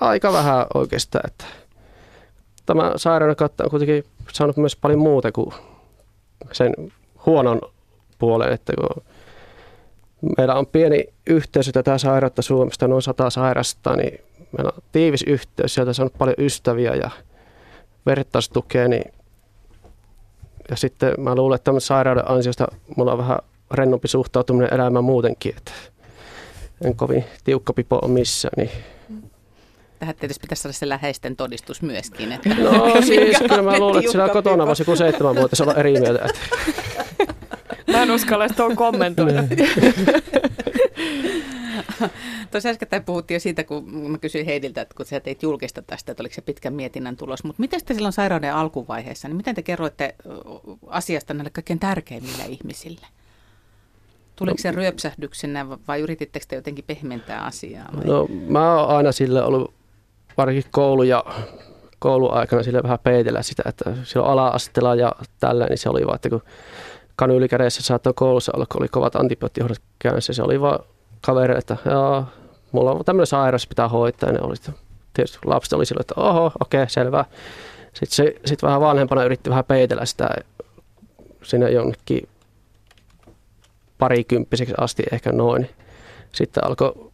aika 0.00 0.32
vähän 0.32 0.66
oikeastaan. 0.74 1.26
Että 1.26 1.44
tämä 2.66 2.92
sairauden 2.96 3.36
kautta 3.36 3.64
on 3.64 3.70
kuitenkin 3.70 4.04
saanut 4.32 4.56
myös 4.56 4.76
paljon 4.76 5.00
muuta 5.00 5.32
kuin 5.32 5.54
sen 6.52 6.72
huonon 7.26 7.60
puolen, 8.18 8.52
että 8.52 8.72
kun 8.76 9.04
meillä 10.38 10.54
on 10.54 10.66
pieni 10.66 11.04
yhteisö 11.26 11.72
tätä 11.72 11.98
sairautta 11.98 12.42
Suomesta, 12.42 12.88
noin 12.88 13.02
sata 13.02 13.30
sairasta, 13.30 13.96
niin 13.96 14.20
meillä 14.56 14.72
on 14.76 14.82
tiivis 14.92 15.22
yhteys, 15.22 15.74
sieltä 15.74 15.90
on 15.90 15.94
saanut 15.94 16.18
paljon 16.18 16.36
ystäviä 16.38 16.94
ja 16.94 17.10
vertaistukea, 18.06 18.88
niin 18.88 19.12
ja 20.70 20.76
sitten 20.76 21.14
mä 21.18 21.34
luulen, 21.34 21.56
että 21.56 21.64
tämän 21.64 21.80
sairauden 21.80 22.30
ansiosta 22.30 22.66
mulla 22.96 23.12
on 23.12 23.18
vähän 23.18 23.38
rennompi 23.70 24.08
suhtautuminen 24.08 24.74
elämään 24.74 25.04
muutenkin, 25.04 25.54
että 25.56 25.72
en 26.84 26.96
kovin 26.96 27.24
tiukka 27.44 27.72
pipo 27.72 27.98
ole 28.02 28.10
missään. 28.10 28.52
Niin. 28.56 28.70
Tähän 29.98 30.14
tietysti 30.14 30.40
pitäisi 30.40 30.68
olla 30.68 30.72
se 30.72 30.88
läheisten 30.88 31.36
todistus 31.36 31.82
myöskin. 31.82 32.32
Että 32.32 32.54
no 32.54 33.02
siis 33.02 33.38
kyllä 33.38 33.62
mä 33.62 33.78
luulen, 33.78 33.98
että 33.98 34.12
sillä 34.12 34.28
kotona 34.28 34.66
voisi 34.66 34.82
joku 34.82 34.96
seitsemän 34.96 35.36
vuotta 35.36 35.64
olla 35.64 35.74
eri 35.74 36.00
mieltä. 36.00 36.24
Että. 36.24 36.40
Mä 37.92 38.02
en 38.02 38.10
uskalla 38.10 38.48
sitä 38.48 38.62
kommentoida. 38.76 39.42
Niin. 39.42 39.68
Tuossa 42.50 42.68
äsken 42.68 43.04
puhuttiin 43.06 43.36
jo 43.36 43.40
siitä, 43.40 43.64
kun 43.64 44.10
mä 44.10 44.18
kysyin 44.18 44.46
Heidiltä, 44.46 44.80
että 44.80 44.94
kun 44.94 45.06
sä 45.06 45.20
teit 45.20 45.42
julkista 45.42 45.82
tästä, 45.82 46.12
että 46.12 46.22
oliko 46.22 46.34
se 46.34 46.40
pitkän 46.40 46.72
mietinnän 46.72 47.16
tulos. 47.16 47.44
Mutta 47.44 47.60
miten 47.60 47.80
te 47.84 47.94
silloin 47.94 48.12
sairauden 48.12 48.54
alkuvaiheessa, 48.54 49.28
niin 49.28 49.36
miten 49.36 49.54
te 49.54 49.62
kerroitte 49.62 50.14
asiasta 50.86 51.34
näille 51.34 51.50
kaikkein 51.50 51.78
tärkeimmille 51.78 52.44
ihmisille? 52.48 53.06
Tuliko 54.36 54.58
se 54.58 54.72
ryöpsähdyksenä 54.72 55.66
vai 55.88 56.00
yritittekö 56.00 56.46
te 56.48 56.56
jotenkin 56.56 56.84
pehmentää 56.86 57.40
asiaa? 57.40 57.88
Vai? 57.96 58.04
No 58.04 58.26
mä 58.48 58.74
oon 58.74 58.96
aina 58.96 59.12
sille 59.12 59.42
ollut, 59.42 59.74
varsinkin 60.36 60.64
koulu 60.70 61.02
ja 61.02 61.24
kouluaikana 61.98 62.62
sille 62.62 62.82
vähän 62.82 62.98
peitellä 63.02 63.42
sitä, 63.42 63.62
että 63.66 63.92
silloin 64.02 64.32
ala-asteella 64.32 64.94
ja 64.94 65.12
tällä, 65.40 65.66
niin 65.66 65.78
se 65.78 65.88
oli 65.88 66.06
vaan, 66.06 66.14
että 66.14 66.30
kun 66.30 66.42
kanyylikädessä 67.16 67.82
saattoi 67.82 68.12
koulussa 68.16 68.52
olla, 68.54 68.66
kun 68.66 68.82
oli 68.82 68.88
kovat 68.88 69.16
antibioottihoidot 69.16 69.82
käynnissä. 69.98 70.32
Se 70.32 70.42
oli 70.42 70.60
vaan 70.60 70.80
kaverille, 71.20 71.58
että 71.58 71.76
joo, 71.90 72.24
mulla 72.72 72.92
on 72.92 73.04
tämmöinen 73.04 73.26
sairaus, 73.26 73.66
pitää 73.66 73.88
hoitaa. 73.88 74.32
Ne 74.32 74.38
oli, 74.40 74.54
tietysti 75.14 75.38
lapset 75.44 75.72
oli 75.72 75.86
silloin, 75.86 76.00
että 76.00 76.20
oho, 76.20 76.52
okei, 76.60 76.82
okay, 76.82 76.88
selvä. 76.88 77.24
Sitten 77.94 78.16
se 78.16 78.34
sit 78.44 78.62
vähän 78.62 78.80
vanhempana 78.80 79.24
yritti 79.24 79.50
vähän 79.50 79.64
peitellä 79.64 80.04
sitä 80.04 80.28
sinne 81.42 81.70
jonnekin 81.70 82.28
parikymppiseksi 83.98 84.74
asti 84.78 85.02
ehkä 85.12 85.32
noin. 85.32 85.70
Sitten 86.32 86.64
alkoi 86.64 87.10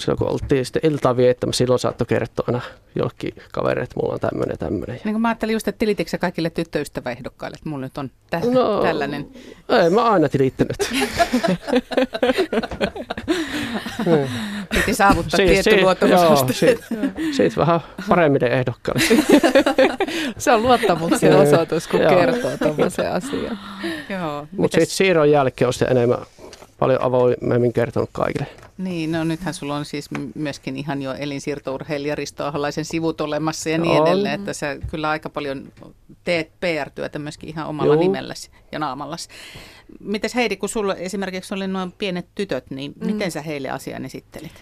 silloin 0.00 0.18
kun 0.18 0.28
oltiin 0.28 0.64
sitten 0.66 0.92
iltaa 0.92 1.16
viettämässä, 1.16 1.58
silloin 1.58 1.78
saattoi 1.78 2.06
kertoa 2.06 2.44
aina 2.48 2.60
jollekin 2.94 3.34
kaverille, 3.52 3.84
että 3.84 4.00
mulla 4.00 4.14
on 4.14 4.20
tämmöinen 4.20 4.58
tämmöinen. 4.58 5.00
Niin 5.04 5.14
kuin 5.14 5.22
mä 5.22 5.28
ajattelin 5.28 5.52
just, 5.52 5.68
että 5.68 5.78
tilitikö 5.78 6.18
kaikille 6.18 6.50
tyttöystäväehdokkaille, 6.50 7.54
että 7.54 7.68
mulla 7.68 7.86
nyt 7.86 7.98
on 7.98 8.10
tä- 8.30 8.40
no, 8.52 8.82
tällainen. 8.82 9.28
Ei, 9.68 9.90
mä 9.90 10.02
aina 10.02 10.28
tilittänyt. 10.28 10.76
Piti 14.74 14.94
saavuttaa 14.94 15.36
si- 15.36 15.46
tietty 15.46 15.70
si- 15.70 15.80
luottamusaste. 15.82 16.52
Siitä, 16.52 16.84
siitä 17.32 17.56
vähän 17.56 17.80
paremmille 18.08 18.46
ehdokkaille. 18.46 19.02
Se 20.38 20.52
on 20.52 20.62
luottamuksen 20.62 21.36
osoitus, 21.36 21.88
kun 21.88 22.00
kertoo 22.00 22.50
tuommoisen 22.58 23.12
asian. 23.12 23.58
Mutta 24.56 24.74
sitten 24.74 24.96
siirron 24.96 25.30
jälkeen 25.30 25.68
on 25.68 25.72
enemmän 25.90 26.18
paljon 26.80 27.02
avoimemmin 27.02 27.72
kertonut 27.72 28.10
kaikille. 28.12 28.46
Niin, 28.78 29.12
no 29.12 29.24
nythän 29.24 29.54
sulla 29.54 29.76
on 29.76 29.84
siis 29.84 30.08
myöskin 30.34 30.76
ihan 30.76 31.02
jo 31.02 31.12
elinsiirtourheilija 31.12 32.14
Risto 32.14 32.46
Aholaisen 32.46 32.84
sivut 32.84 33.20
olemassa 33.20 33.70
ja 33.70 33.78
niin 33.78 34.00
on. 34.00 34.06
edelleen, 34.06 34.40
että 34.40 34.52
sä 34.52 34.76
kyllä 34.90 35.10
aika 35.10 35.30
paljon 35.30 35.72
teet 36.24 36.50
PR-työtä 36.60 37.18
myöskin 37.18 37.48
ihan 37.48 37.66
omalla 37.66 37.94
Joo. 37.94 38.02
nimelläsi 38.02 38.50
ja 38.72 38.78
naamallasi. 38.78 39.28
Mites 40.00 40.34
Heidi, 40.34 40.56
kun 40.56 40.68
sulla 40.68 40.94
esimerkiksi 40.94 41.54
oli 41.54 41.66
noin 41.66 41.92
pienet 41.92 42.26
tytöt, 42.34 42.70
niin 42.70 42.92
mm. 43.00 43.06
miten 43.06 43.30
sä 43.30 43.42
heille 43.42 43.70
asian 43.70 44.04
esittelit? 44.04 44.52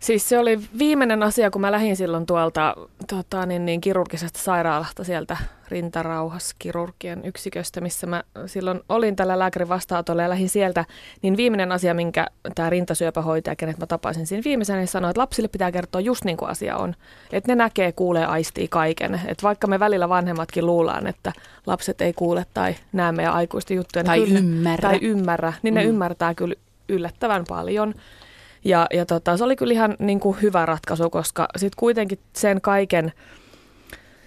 Siis 0.00 0.28
se 0.28 0.38
oli 0.38 0.60
viimeinen 0.78 1.22
asia, 1.22 1.50
kun 1.50 1.60
mä 1.60 1.72
lähdin 1.72 1.96
silloin 1.96 2.26
tuolta 2.26 2.74
tota, 3.08 3.46
niin, 3.46 3.66
niin, 3.66 3.80
kirurgisesta 3.80 4.38
sairaalasta 4.38 5.04
sieltä 5.04 5.36
rintarauhaskirurgien 5.68 7.24
yksiköstä, 7.24 7.80
missä 7.80 8.06
mä 8.06 8.24
silloin 8.46 8.80
olin 8.88 9.16
tällä 9.16 9.38
lääkärin 9.38 9.68
vastaanotolla 9.68 10.22
ja 10.22 10.28
lähdin 10.28 10.48
sieltä, 10.48 10.84
niin 11.22 11.36
viimeinen 11.36 11.72
asia, 11.72 11.94
minkä 11.94 12.26
tämä 12.54 12.70
rintasyöpähoitaja, 12.70 13.56
kenet 13.56 13.78
mä 13.78 13.86
tapasin 13.86 14.26
siinä 14.26 14.44
viimeisenä, 14.44 14.78
niin 14.78 14.88
sanoi, 14.88 15.10
että 15.10 15.20
lapsille 15.20 15.48
pitää 15.48 15.72
kertoa 15.72 16.00
just 16.00 16.24
niin 16.24 16.36
kuin 16.36 16.50
asia 16.50 16.76
on. 16.76 16.94
Että 17.32 17.52
ne 17.52 17.54
näkee, 17.54 17.92
kuulee, 17.92 18.26
aistii 18.26 18.68
kaiken. 18.68 19.14
Että 19.14 19.42
vaikka 19.42 19.66
me 19.66 19.80
välillä 19.80 20.08
vanhemmatkin 20.08 20.66
luullaan, 20.66 21.06
että 21.06 21.32
lapset 21.66 22.00
ei 22.00 22.12
kuule 22.12 22.46
tai 22.54 22.74
näe 22.92 23.12
meidän 23.12 23.34
aikuisten 23.34 23.76
juttuja. 23.76 24.02
Niin 24.02 24.06
tai 24.06 24.20
kyllä, 24.20 24.38
ymmärrä. 24.38 24.88
Tai 24.88 24.98
ymmärrä, 25.02 25.52
niin 25.62 25.74
ne 25.74 25.82
mm. 25.82 25.88
ymmärtää 25.88 26.34
kyllä 26.34 26.54
yllättävän 26.88 27.44
paljon. 27.48 27.94
Ja, 28.64 28.86
ja 28.92 29.06
tota, 29.06 29.36
se 29.36 29.44
oli 29.44 29.56
kyllä 29.56 29.72
ihan 29.72 29.96
niin 29.98 30.20
kuin 30.20 30.36
hyvä 30.42 30.66
ratkaisu, 30.66 31.10
koska 31.10 31.48
sitten 31.56 31.76
kuitenkin 31.78 32.18
sen 32.32 32.60
kaiken, 32.60 33.12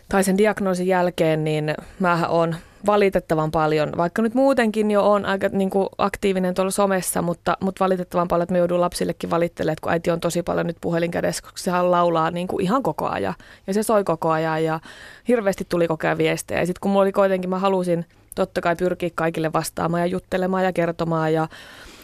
tai 0.09 0.23
sen 0.23 0.37
diagnoosin 0.37 0.87
jälkeen, 0.87 1.43
niin 1.43 1.75
mä 1.99 2.27
oon 2.27 2.55
valitettavan 2.85 3.51
paljon, 3.51 3.93
vaikka 3.97 4.21
nyt 4.21 4.33
muutenkin 4.33 4.91
jo 4.91 5.11
on 5.11 5.25
aika 5.25 5.49
niin 5.51 5.69
kuin 5.69 5.89
aktiivinen 5.97 6.53
tuolla 6.53 6.71
somessa, 6.71 7.21
mutta, 7.21 7.57
mutta 7.61 7.83
valitettavan 7.83 8.27
paljon, 8.27 8.43
että 8.43 8.53
me 8.53 8.59
joudun 8.59 8.81
lapsillekin 8.81 9.29
valittelemaan, 9.29 9.73
että 9.73 9.81
kun 9.81 9.91
äiti 9.91 10.11
on 10.11 10.19
tosi 10.19 10.43
paljon 10.43 10.67
nyt 10.67 10.77
puhelin 10.81 11.11
kädessä, 11.11 11.43
koska 11.43 11.57
sehän 11.57 11.91
laulaa 11.91 12.31
niin 12.31 12.47
kuin 12.47 12.63
ihan 12.63 12.83
koko 12.83 13.07
ajan 13.07 13.33
ja 13.67 13.73
se 13.73 13.83
soi 13.83 14.03
koko 14.03 14.29
ajan 14.29 14.63
ja 14.63 14.79
hirveästi 15.27 15.65
tuli 15.69 15.87
koko 15.87 16.07
ajan 16.07 16.17
viestejä. 16.17 16.59
Ja 16.59 16.65
sitten 16.65 16.79
kun 16.81 16.91
mulla 16.91 17.03
oli 17.03 17.11
kuitenkin, 17.11 17.49
mä 17.49 17.59
halusin 17.59 18.05
totta 18.35 18.61
kai 18.61 18.75
pyrkiä 18.75 19.09
kaikille 19.15 19.53
vastaamaan 19.53 20.01
ja 20.01 20.07
juttelemaan 20.07 20.63
ja 20.63 20.73
kertomaan 20.73 21.33
ja 21.33 21.47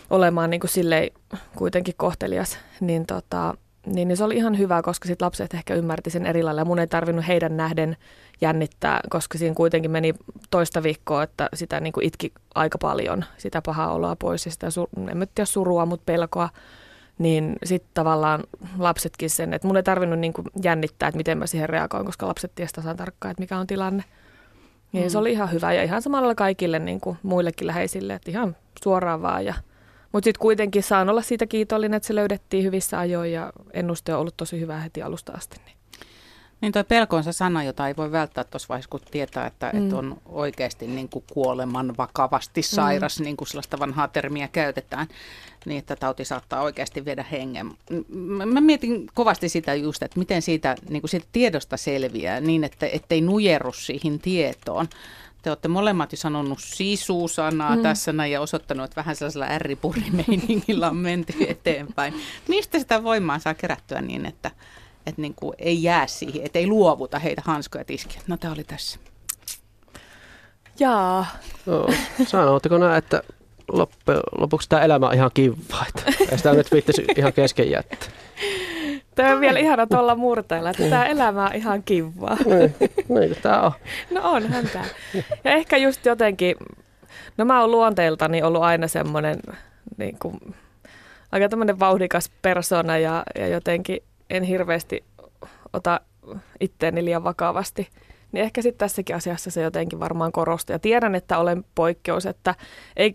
olemaan 0.10 0.50
niin 0.50 0.60
kuin 0.60 0.72
silleen 0.72 1.12
kuitenkin 1.56 1.94
kohtelias, 1.98 2.60
niin, 2.80 3.06
tota, 3.06 3.56
niin, 3.86 4.08
niin 4.08 4.18
se 4.18 4.24
oli 4.24 4.36
ihan 4.36 4.58
hyvä, 4.58 4.82
koska 4.82 5.08
sit 5.08 5.22
lapset 5.22 5.54
ehkä 5.54 5.74
ymmärti 5.74 6.10
sen 6.10 6.26
eri 6.26 6.44
lailla. 6.44 6.66
Mun 6.66 6.80
ei 6.80 6.88
tarvinnut 6.88 7.28
heidän 7.28 7.58
nähden 7.58 7.98
jännittää, 8.42 9.00
koska 9.10 9.38
siinä 9.38 9.56
kuitenkin 9.56 9.92
meni 9.92 10.14
toista 10.52 10.84
viikkoa, 10.84 11.24
että 11.24 11.50
sitä 11.54 11.80
niin 11.80 11.94
kuin 11.94 12.06
itki 12.06 12.34
aika 12.56 12.78
paljon, 12.78 13.26
sitä 13.38 13.62
pahaa 13.66 13.94
oloa 13.94 14.16
pois 14.16 14.46
ja 14.46 14.52
sitä, 14.52 14.68
en 15.12 15.28
tiedä 15.36 15.46
surua, 15.46 15.86
mutta 15.86 16.04
pelkoa. 16.06 16.50
Niin 17.18 17.56
sitten 17.64 17.92
tavallaan 17.94 18.44
lapsetkin 18.78 19.30
sen, 19.30 19.54
että 19.54 19.68
mun 19.68 19.78
ei 19.78 19.84
tarvinnut 19.84 20.20
niin 20.20 20.34
kuin 20.34 20.48
jännittää, 20.64 21.10
että 21.10 21.18
miten 21.18 21.38
mä 21.38 21.48
siihen 21.48 21.70
reagoin, 21.70 22.06
koska 22.06 22.28
lapset 22.28 22.52
tiesivät 22.56 22.76
tasan 22.76 22.98
tarkkaan, 22.98 23.32
että 23.32 23.42
mikä 23.42 23.58
on 23.58 23.68
tilanne. 23.68 24.04
Niin 24.92 25.06
mm. 25.06 25.10
se 25.10 25.18
oli 25.18 25.32
ihan 25.32 25.52
hyvä 25.52 25.74
ja 25.74 25.84
ihan 25.84 26.02
samalla 26.02 26.36
kaikille 26.36 26.80
niin 26.80 27.02
kuin 27.02 27.18
muillekin 27.24 27.68
läheisille, 27.68 28.14
että 28.14 28.32
ihan 28.32 28.56
suoraan 28.84 29.22
vaan 29.22 29.46
ja 29.46 29.54
mutta 30.16 30.26
sitten 30.26 30.42
kuitenkin 30.42 30.84
saan 30.84 31.10
olla 31.10 31.22
siitä 31.22 31.46
kiitollinen, 31.46 31.98
että 31.98 32.08
se 32.08 32.16
löydettiin 32.16 32.64
hyvissä 32.64 33.00
ajoin 33.00 33.32
ja 33.32 33.54
ennuste 33.74 34.14
on 34.14 34.20
ollut 34.20 34.38
tosi 34.38 34.60
hyvä 34.60 34.80
heti 34.80 35.02
alusta 35.02 35.34
asti. 35.34 35.58
Niin. 35.66 35.76
Niin 36.62 36.72
tuo 36.72 36.84
pelko 36.84 37.16
on 37.16 37.24
se 37.24 37.34
sana, 37.34 37.64
jota 37.64 37.88
ei 37.88 37.96
voi 37.98 38.12
välttää 38.12 38.44
tuossa 38.44 38.68
vaiheessa, 38.70 38.90
kun 38.90 39.00
tietää, 39.12 39.48
että, 39.48 39.70
mm. 39.74 39.84
että 39.84 39.98
on 39.98 40.18
oikeasti 40.26 40.88
niin 40.88 41.10
kuin 41.10 41.26
kuoleman 41.34 41.98
vakavasti 41.98 42.62
sairas, 42.62 43.20
mm. 43.20 43.24
niin 43.24 43.38
kuin 43.38 43.48
sellaista 43.48 43.80
vanhaa 43.80 44.08
termiä 44.08 44.48
käytetään, 44.48 45.08
niin 45.66 45.80
että 45.80 45.96
tauti 45.96 46.26
saattaa 46.26 46.62
oikeasti 46.62 47.06
viedä 47.06 47.26
hengen. 47.32 47.72
Mä 48.46 48.62
mietin 48.62 49.08
kovasti 49.14 49.50
sitä 49.50 49.74
just, 49.74 50.04
että 50.04 50.20
miten 50.20 50.42
siitä, 50.42 50.76
niin 50.90 51.02
kuin 51.02 51.10
siitä 51.10 51.28
tiedosta 51.32 51.78
selviää 51.78 52.40
niin, 52.40 52.64
että 52.64 52.88
ettei 52.92 53.22
nujeru 53.22 53.74
siihen 53.74 54.20
tietoon. 54.20 54.88
Te 55.46 55.50
olette 55.52 55.68
molemmat 55.68 56.12
jo 56.12 56.18
sanonut 56.18 56.60
sisusanaa 56.60 57.76
mm. 57.76 57.82
tässä 57.82 58.14
näin 58.14 58.32
ja 58.32 58.42
osoittanut, 58.42 58.84
että 58.84 58.96
vähän 58.96 59.16
sellaisella 59.16 59.46
ärripurimeiningillä 59.46 60.90
on 60.90 60.96
menty 60.96 61.34
eteenpäin. 61.48 62.14
Mistä 62.48 62.80
sitä 62.80 63.04
voimaa 63.04 63.40
saa 63.40 63.54
kerättyä 63.54 64.02
niin, 64.02 64.26
että, 64.26 64.52
että 65.06 65.22
niin 65.22 65.34
kuin 65.36 65.54
ei 65.58 65.84
jää 65.84 66.08
siihen, 66.08 66.46
että 66.46 66.60
ei 66.60 66.68
luovuta 66.68 67.20
heitä 67.20 67.42
hanskoja 67.46 67.86
tiskiä? 67.86 68.22
No 68.28 68.38
tämä 68.38 68.54
oli 68.54 68.64
tässä. 68.64 69.00
Jaa. 70.80 71.26
No, 71.66 71.88
sanotteko 72.28 72.78
näin, 72.78 72.98
että 72.98 73.24
lopuksi 74.38 74.70
tämä 74.70 74.82
elämä 74.82 75.08
on 75.08 75.14
ihan 75.14 75.32
kiva, 75.34 75.86
että 75.88 76.04
ei 76.32 76.38
sitä 76.38 76.54
nyt 76.54 76.72
viittisi 76.72 77.06
ihan 77.18 77.34
kesken 77.34 77.72
jättää. 77.72 78.10
Tämä 79.16 79.34
on 79.34 79.42
vielä 79.42 79.60
ihana 79.60 79.88
tuolla 79.88 80.16
murteilla, 80.16 80.70
että 80.70 80.90
tämä 80.90 81.06
elämä 81.06 81.46
on 81.46 81.56
ihan 81.56 81.84
kivaa. 81.84 82.38
Niin, 82.46 82.76
niin 83.10 83.36
tämä 83.42 83.62
on. 83.62 83.72
No 84.14 84.22
onhan 84.24 84.66
tämä. 84.74 84.86
Ja 85.44 85.52
ehkä 85.52 85.78
just 85.78 86.06
jotenkin, 86.06 86.56
no 87.38 87.46
mä 87.46 87.62
oon 87.62 87.72
luonteeltani 87.72 88.44
ollut 88.44 88.64
aina 88.64 88.88
semmoinen 88.88 89.40
niin 89.98 90.18
kuin, 90.22 90.56
aika 91.32 91.50
tämmöinen 91.50 91.80
vauhdikas 91.80 92.32
persona 92.42 92.98
ja, 92.98 93.24
ja 93.40 93.48
jotenkin 93.48 94.00
en 94.30 94.44
hirveästi 94.44 95.04
ota 95.74 96.00
itteeni 96.60 97.06
liian 97.06 97.24
vakavasti. 97.24 97.88
Niin 98.32 98.44
ehkä 98.44 98.62
sitten 98.62 98.80
tässäkin 98.80 99.16
asiassa 99.16 99.52
se 99.52 99.62
jotenkin 99.62 100.00
varmaan 100.00 100.32
korostuu. 100.32 100.74
Ja 100.74 100.80
tiedän, 100.80 101.16
että 101.16 101.38
olen 101.38 101.66
poikkeus, 101.76 102.26
että 102.26 102.56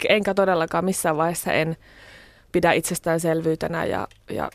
enkä 0.08 0.34
todellakaan 0.34 0.84
missään 0.84 1.16
vaiheessa 1.16 1.52
en 1.52 1.76
pidä 2.52 2.72
itsestäänselvyytenä 2.72 3.84
ja, 3.84 4.08
ja 4.30 4.50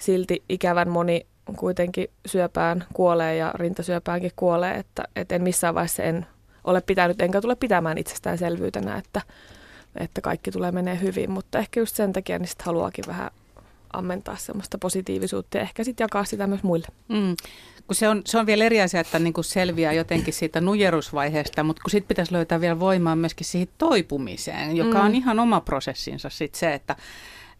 silti 0.00 0.42
ikävän 0.48 0.88
moni 0.88 1.26
kuitenkin 1.56 2.08
syöpään 2.26 2.84
kuolee 2.92 3.36
ja 3.36 3.52
rintasyöpäänkin 3.54 4.32
kuolee, 4.36 4.74
että, 4.74 5.02
että 5.16 5.34
en 5.34 5.42
missään 5.42 5.74
vaiheessa 5.74 6.02
en 6.02 6.26
ole 6.64 6.80
pitänyt, 6.80 7.22
enkä 7.22 7.40
tule 7.40 7.56
pitämään 7.56 7.98
itsestäänselvyytenä, 7.98 8.96
että, 8.96 9.22
että 9.96 10.20
kaikki 10.20 10.50
tulee 10.50 10.72
menee 10.72 11.00
hyvin, 11.00 11.30
mutta 11.30 11.58
ehkä 11.58 11.80
just 11.80 11.96
sen 11.96 12.12
takia 12.12 12.38
niin 12.38 12.48
sitten 12.48 12.66
haluakin 12.66 13.04
vähän 13.06 13.30
ammentaa 13.92 14.36
semmoista 14.36 14.78
positiivisuutta 14.78 15.56
ja 15.58 15.62
ehkä 15.62 15.84
sitten 15.84 16.04
jakaa 16.04 16.24
sitä 16.24 16.46
myös 16.46 16.62
muille. 16.62 16.86
Mm. 17.08 17.36
Kun 17.86 17.94
se, 17.94 18.08
on, 18.08 18.22
se 18.26 18.38
on 18.38 18.46
vielä 18.46 18.64
eri 18.64 18.80
asia, 18.80 19.00
että 19.00 19.18
niin 19.18 19.32
kuin 19.32 19.44
selviää 19.44 19.92
jotenkin 19.92 20.34
siitä 20.34 20.60
nujerusvaiheesta, 20.60 21.62
mutta 21.62 21.82
kun 21.82 21.90
sitten 21.90 22.08
pitäisi 22.08 22.32
löytää 22.32 22.60
vielä 22.60 22.80
voimaa 22.80 23.16
myöskin 23.16 23.46
siihen 23.46 23.68
toipumiseen, 23.78 24.76
joka 24.76 24.98
mm. 24.98 25.04
on 25.04 25.14
ihan 25.14 25.38
oma 25.38 25.60
prosessinsa 25.60 26.30
sitten 26.30 26.58
se, 26.58 26.74
että 26.74 26.96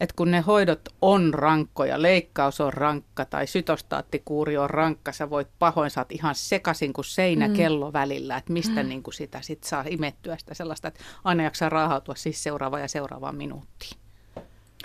että 0.00 0.14
kun 0.16 0.30
ne 0.30 0.40
hoidot 0.40 0.88
on 1.02 1.34
rankkoja, 1.34 2.02
leikkaus 2.02 2.60
on 2.60 2.72
rankka 2.72 3.24
tai 3.24 3.46
sytostaattikuuri 3.46 4.56
on 4.56 4.70
rankka, 4.70 5.12
sä 5.12 5.30
voit 5.30 5.48
pahoin, 5.58 5.90
sä 5.90 6.00
oot 6.00 6.12
ihan 6.12 6.34
sekasin 6.34 6.92
kuin 6.92 7.04
seinä 7.04 7.48
mm. 7.48 7.54
kello 7.54 7.92
välillä, 7.92 8.36
että 8.36 8.52
mistä 8.52 8.82
mm. 8.82 8.88
niin 8.88 9.02
kuin 9.02 9.14
sitä 9.14 9.38
sit 9.42 9.64
saa 9.64 9.84
imettyä 9.88 10.36
sitä 10.38 10.54
sellaista, 10.54 10.88
että 10.88 11.00
aina 11.24 11.42
jaksaa 11.42 11.68
raahautua 11.68 12.14
siis 12.14 12.42
seuraava 12.42 12.78
ja 12.78 12.88
seuraavaan 12.88 13.36
minuuttiin. 13.36 13.98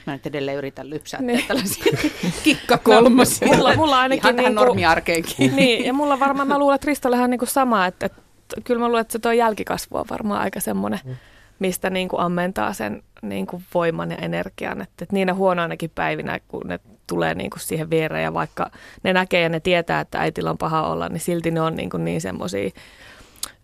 Mä 0.08 0.14
nyt 0.14 0.26
edelleen 0.26 0.58
yritän 0.58 0.90
lypsää 0.90 1.22
niin. 1.22 1.46
tällaisia 1.48 1.84
kikkakolmosia. 2.44 3.48
No, 3.48 3.56
mulla, 3.56 3.76
mulla 3.76 4.00
ainakin 4.00 4.24
Ihan 4.24 4.36
niin 4.36 4.56
normiarkeenkin. 4.56 5.56
Niin, 5.56 5.86
ja 5.86 5.94
mulla 5.94 6.20
varmaan, 6.20 6.48
mä 6.48 6.60
luulen, 6.60 6.76
että 6.76 6.88
Ristollehan 6.88 7.24
on 7.24 7.30
niin 7.30 7.40
kuin 7.40 7.50
sama, 7.50 7.86
että, 7.86 8.06
että 8.06 8.22
kyllä 8.64 8.80
mä 8.80 8.88
luulen, 8.88 9.02
että 9.02 9.12
se 9.12 9.20
tuo 9.20 9.32
jälkikasvu 9.32 9.98
on 9.98 10.06
varmaan 10.10 10.42
aika 10.42 10.60
semmoinen, 10.60 11.00
mm. 11.04 11.16
Mistä 11.60 11.90
niin 11.90 12.10
kuin 12.10 12.20
ammentaa 12.20 12.74
sen 12.74 13.04
niin 13.22 13.48
kuin 13.48 13.64
voiman 13.74 14.12
ja 14.12 14.18
energian. 14.18 14.82
Että, 14.82 15.04
että 15.04 15.16
niinä 15.16 15.34
huonoinakin 15.34 15.92
päivinä, 15.96 16.40
kun 16.48 16.62
ne 16.66 16.80
tulee 17.08 17.36
niin 17.36 17.50
kuin 17.50 17.60
siihen 17.60 17.90
viereen 17.90 18.24
ja 18.24 18.34
vaikka 18.34 18.72
ne 19.04 19.14
näkee 19.14 19.42
ja 19.42 19.50
ne 19.50 19.60
tietää, 19.60 20.00
että 20.00 20.20
äitillä 20.20 20.50
on 20.50 20.58
paha 20.58 20.88
olla, 20.88 21.10
niin 21.10 21.20
silti 21.20 21.52
ne 21.52 21.62
on 21.62 21.76
niin, 21.76 21.90
kuin 21.90 22.06
niin 22.06 22.22
semmoisia 22.22 22.70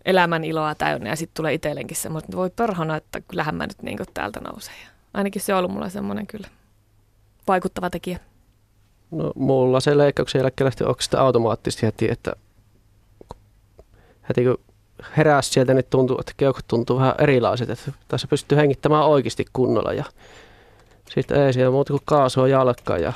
elämän 0.04 0.44
iloa 0.44 0.74
täynnä 0.74 1.10
ja 1.10 1.16
sitten 1.16 1.34
tulee 1.36 1.54
itsellenkin 1.54 1.96
semmoista, 1.96 2.26
että 2.26 2.36
voi 2.36 2.50
perhana, 2.50 2.96
että 2.96 3.20
kyllähän 3.20 3.54
mä 3.54 3.66
nyt 3.66 3.82
niin 3.82 3.96
kuin 3.96 4.06
täältä 4.14 4.40
nousee. 4.40 4.74
Ainakin 5.14 5.42
se 5.42 5.54
on 5.54 5.58
ollut 5.58 5.72
mulla 5.72 5.88
semmoinen 5.88 6.26
kyllä 6.26 6.48
vaikuttava 7.48 7.90
tekijä. 7.90 8.18
No 9.10 9.32
mulla 9.34 9.80
se 9.80 9.98
leikkauksen 9.98 10.38
jälkeen 10.38 10.66
lähti 10.66 10.84
oikeastaan 10.84 11.24
automaattisesti 11.24 11.86
heti, 11.86 12.10
että 12.10 12.32
heti 14.28 14.44
kun 14.44 14.58
heräsi 15.16 15.50
sieltä, 15.50 15.74
niin 15.74 15.84
tuntuu, 15.90 16.16
että 16.20 16.32
keuhkot 16.36 16.64
tuntuu 16.68 16.98
vähän 16.98 17.14
erilaiset, 17.18 17.70
että 17.70 17.92
tässä 18.08 18.26
pystyy 18.26 18.58
hengittämään 18.58 19.04
oikeasti 19.04 19.44
kunnolla 19.52 19.92
ja 19.92 20.04
sitten 21.10 21.42
ei 21.42 21.52
siellä 21.52 21.70
muuta 21.70 21.92
kuin 21.92 22.02
kaasua 22.04 22.48
jalkaan 22.48 23.02
ja 23.02 23.12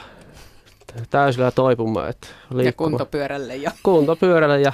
täysillä 1.10 1.50
toipumaan. 1.50 2.10
Että 2.10 2.26
ja 2.64 2.72
kuntopyörälle. 2.72 3.56
Ja. 3.56 3.70
Kuntopyörälle 3.82 4.60
ja 4.60 4.72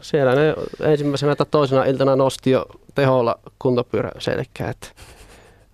siellä 0.00 0.34
ne 0.34 0.54
ensimmäisenä 0.80 1.36
tai 1.36 1.46
toisena 1.50 1.84
iltana 1.84 2.16
nosti 2.16 2.50
jo 2.50 2.66
teholla 2.94 3.38
kuntopyörä 3.58 4.10
selkää, 4.18 4.70
että 4.70 4.88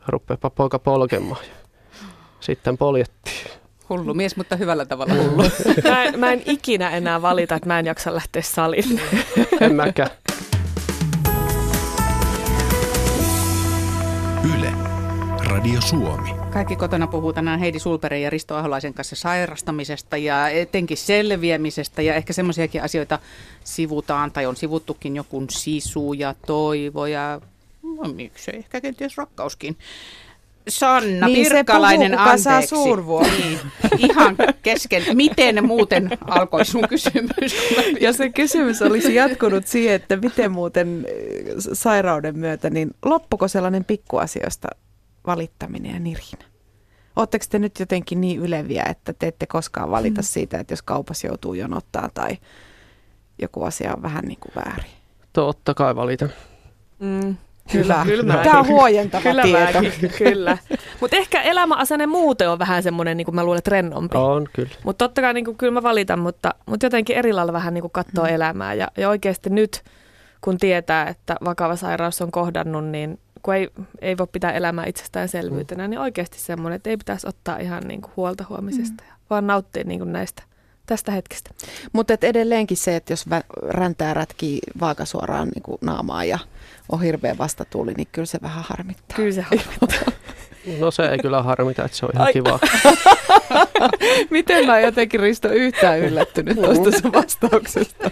rupeapa 0.09 0.51
poika 0.51 0.79
polkemaan. 0.79 1.45
Sitten 2.41 2.79
poljettiin. 2.79 3.51
Hullu 3.89 4.15
mies, 4.15 4.37
mutta 4.37 4.57
hyvällä 4.57 4.87
tavalla 4.87 5.15
hullu. 5.15 5.43
Mä 5.91 6.05
en, 6.05 6.21
mä 6.21 6.33
en 6.33 6.43
ikinä 6.47 6.91
enää 6.91 7.23
valita, 7.23 7.55
että 7.55 7.69
mä 7.69 7.79
en 7.79 7.87
jaksa 7.87 8.15
lähteä 8.15 8.43
salille. 8.43 9.01
En 9.61 9.75
mäkään. 9.75 10.11
Radio 15.57 15.81
Suomi. 15.81 16.35
Kaikki 16.53 16.77
kotona 16.77 17.07
puhuu 17.07 17.33
tänään 17.33 17.61
Heidi 17.61 17.79
Sulperen 17.79 18.23
ja 18.23 18.31
Risto 18.31 18.57
Aholaisen 18.57 18.95
kanssa 18.95 19.16
sairastamisesta 19.16 20.16
ja 20.16 20.49
etenkin 20.49 20.97
selviämisestä 20.97 22.03
ja 22.03 22.14
ehkä 22.14 22.33
semmoisiakin 22.33 22.83
asioita 22.83 23.19
sivutaan 23.64 24.33
tai 24.33 24.47
on 24.47 24.57
sivuttukin 24.57 25.16
joku 25.16 25.45
sisu 25.51 26.12
ja 26.12 26.35
toivo 26.47 27.07
ja 27.07 27.40
no, 27.83 28.12
miksei 28.14 28.57
ehkä 28.57 28.81
kenties 28.81 29.16
rakkauskin. 29.16 29.77
Sanna 30.69 31.27
Niin 31.27 31.47
se 31.49 31.55
Pirkkalainen, 31.55 32.12
puhuu, 32.12 32.25
kuka 32.25 32.38
saa 32.38 32.55
anteeksi. 32.55 32.75
suurvuoron. 32.75 33.33
Niin, 33.33 33.59
ihan 33.99 34.37
kesken. 34.62 35.03
Miten 35.14 35.66
muuten 35.66 36.11
alkoi 36.27 36.64
sun 36.64 36.88
kysymys? 36.88 37.57
Ja 38.01 38.12
se 38.12 38.29
kysymys 38.31 38.83
olisi 38.83 39.14
jatkunut 39.14 39.66
siihen, 39.66 39.95
että 39.95 40.16
miten 40.16 40.53
muuten 40.53 41.07
äh, 41.09 41.55
sairauden 41.73 42.38
myötä, 42.38 42.71
niin 42.71 42.90
loppuko 43.05 43.49
sellainen 43.49 43.85
pikkuasioista 43.85 44.69
valittaminen 45.27 45.93
ja 45.93 46.01
nirinä? 46.01 46.45
Oletteko 47.17 47.45
te 47.51 47.59
nyt 47.59 47.81
jotenkin 47.81 48.21
niin 48.21 48.41
yleviä, 48.41 48.85
että 48.91 49.12
te 49.12 49.27
ette 49.27 49.47
koskaan 49.47 49.91
valita 49.91 50.23
siitä, 50.23 50.59
että 50.59 50.73
jos 50.73 50.83
kaupassa 50.83 51.27
joutuu 51.27 51.55
jonottaa 51.55 52.09
tai 52.15 52.39
joku 53.39 53.62
asia 53.62 53.95
on 53.97 54.03
vähän 54.03 54.25
niin 54.25 54.39
kuin 54.41 54.53
väärin? 54.57 54.91
Totta 55.33 55.75
kai 55.75 55.97
valitan. 55.97 56.31
Mm. 56.99 57.37
Kyllä 57.73 58.05
mäkin. 58.05 58.27
Tämä 58.27 58.61
on 58.61 58.67
huojentava 58.67 59.23
Kyllä 59.23 59.43
tieto. 59.43 59.83
mäkin, 59.83 60.11
kyllä. 60.19 60.59
Mutta 61.01 61.17
ehkä 61.17 61.43
elämäasenne 61.43 62.07
muuten 62.07 62.51
on 62.51 62.59
vähän 62.59 62.83
semmoinen, 62.83 63.17
niin 63.17 63.25
kuin 63.25 63.35
mä 63.35 63.45
luulen, 63.45 63.59
että 63.59 63.71
rennompi. 63.71 64.17
On, 64.17 64.47
kyllä. 64.53 64.71
Mutta 64.85 65.05
totta 65.05 65.21
kai 65.21 65.35
niin 65.35 65.45
kuin, 65.45 65.57
kyllä 65.57 65.73
mä 65.73 65.83
valitan, 65.83 66.19
mutta, 66.19 66.55
mutta 66.67 66.87
jotenkin 66.87 67.17
eri 67.17 67.33
lailla 67.33 67.53
vähän 67.53 67.75
niin 67.75 67.83
kuin 67.83 67.91
katsoo 67.91 68.25
mm. 68.25 68.35
elämää. 68.35 68.75
Ja, 68.75 68.89
ja 68.97 69.09
oikeasti 69.09 69.51
nyt, 69.51 69.83
kun 70.41 70.59
tietää, 70.59 71.09
että 71.09 71.37
vakava 71.45 71.77
sairaus 71.77 72.23
on 72.23 72.31
kohdannut, 72.31 72.85
niin 72.85 73.19
kun 73.47 73.55
ei, 73.55 73.69
ei 74.01 74.19
voi 74.19 74.27
pitää 74.33 74.53
elämää 74.53 74.85
itsestäänselvyytenä, 74.87 75.89
niin 75.89 76.01
oikeasti 76.01 76.41
semmoinen, 76.41 76.77
että 76.77 76.91
ei 76.91 76.97
pitäisi 76.97 77.29
ottaa 77.29 77.59
ihan 77.59 77.83
niin 77.89 78.01
kuin 78.01 78.13
huolta 78.17 78.45
huomisesta, 78.49 79.03
mm. 79.03 79.11
vaan 79.31 79.47
nauttia 79.47 79.85
niin 79.85 79.99
kuin 79.99 80.13
näistä 80.13 80.43
tästä 80.87 81.13
hetkestä. 81.13 81.51
Mutta 81.93 82.15
edelleenkin 82.23 82.77
se, 82.77 82.97
että 82.97 83.13
jos 83.13 83.27
vä- 83.29 83.69
räntää 83.69 84.15
rätkii 84.15 84.59
vaakasuoraan 84.81 85.49
niin 85.49 85.63
kuin 85.63 85.79
naamaa 85.81 86.25
ja 86.25 86.39
on 86.89 87.03
hirveä 87.03 87.39
vastatuuli, 87.39 87.95
niin 87.95 88.09
kyllä 88.13 88.27
se 88.27 88.39
vähän 88.43 88.65
harmittaa. 88.69 89.17
Kyllä 89.17 89.33
se 89.33 89.43
harmittaa. 89.43 90.13
No 90.81 90.91
se 90.91 91.09
ei 91.09 91.19
kyllä 91.19 91.43
harmita, 91.43 91.85
että 91.85 91.97
se 91.97 92.07
on 92.07 92.11
ihan 92.15 92.27
Ai. 92.27 92.33
kiva. 92.33 92.59
Miten 94.31 94.67
mä 94.67 94.81
jotenkin 94.81 95.21
Risto 95.21 95.49
yhtään 95.49 95.99
yllättynyt 95.99 96.57
tuosta 96.57 97.01
sun 97.01 97.13
vastauksesta? 97.13 98.11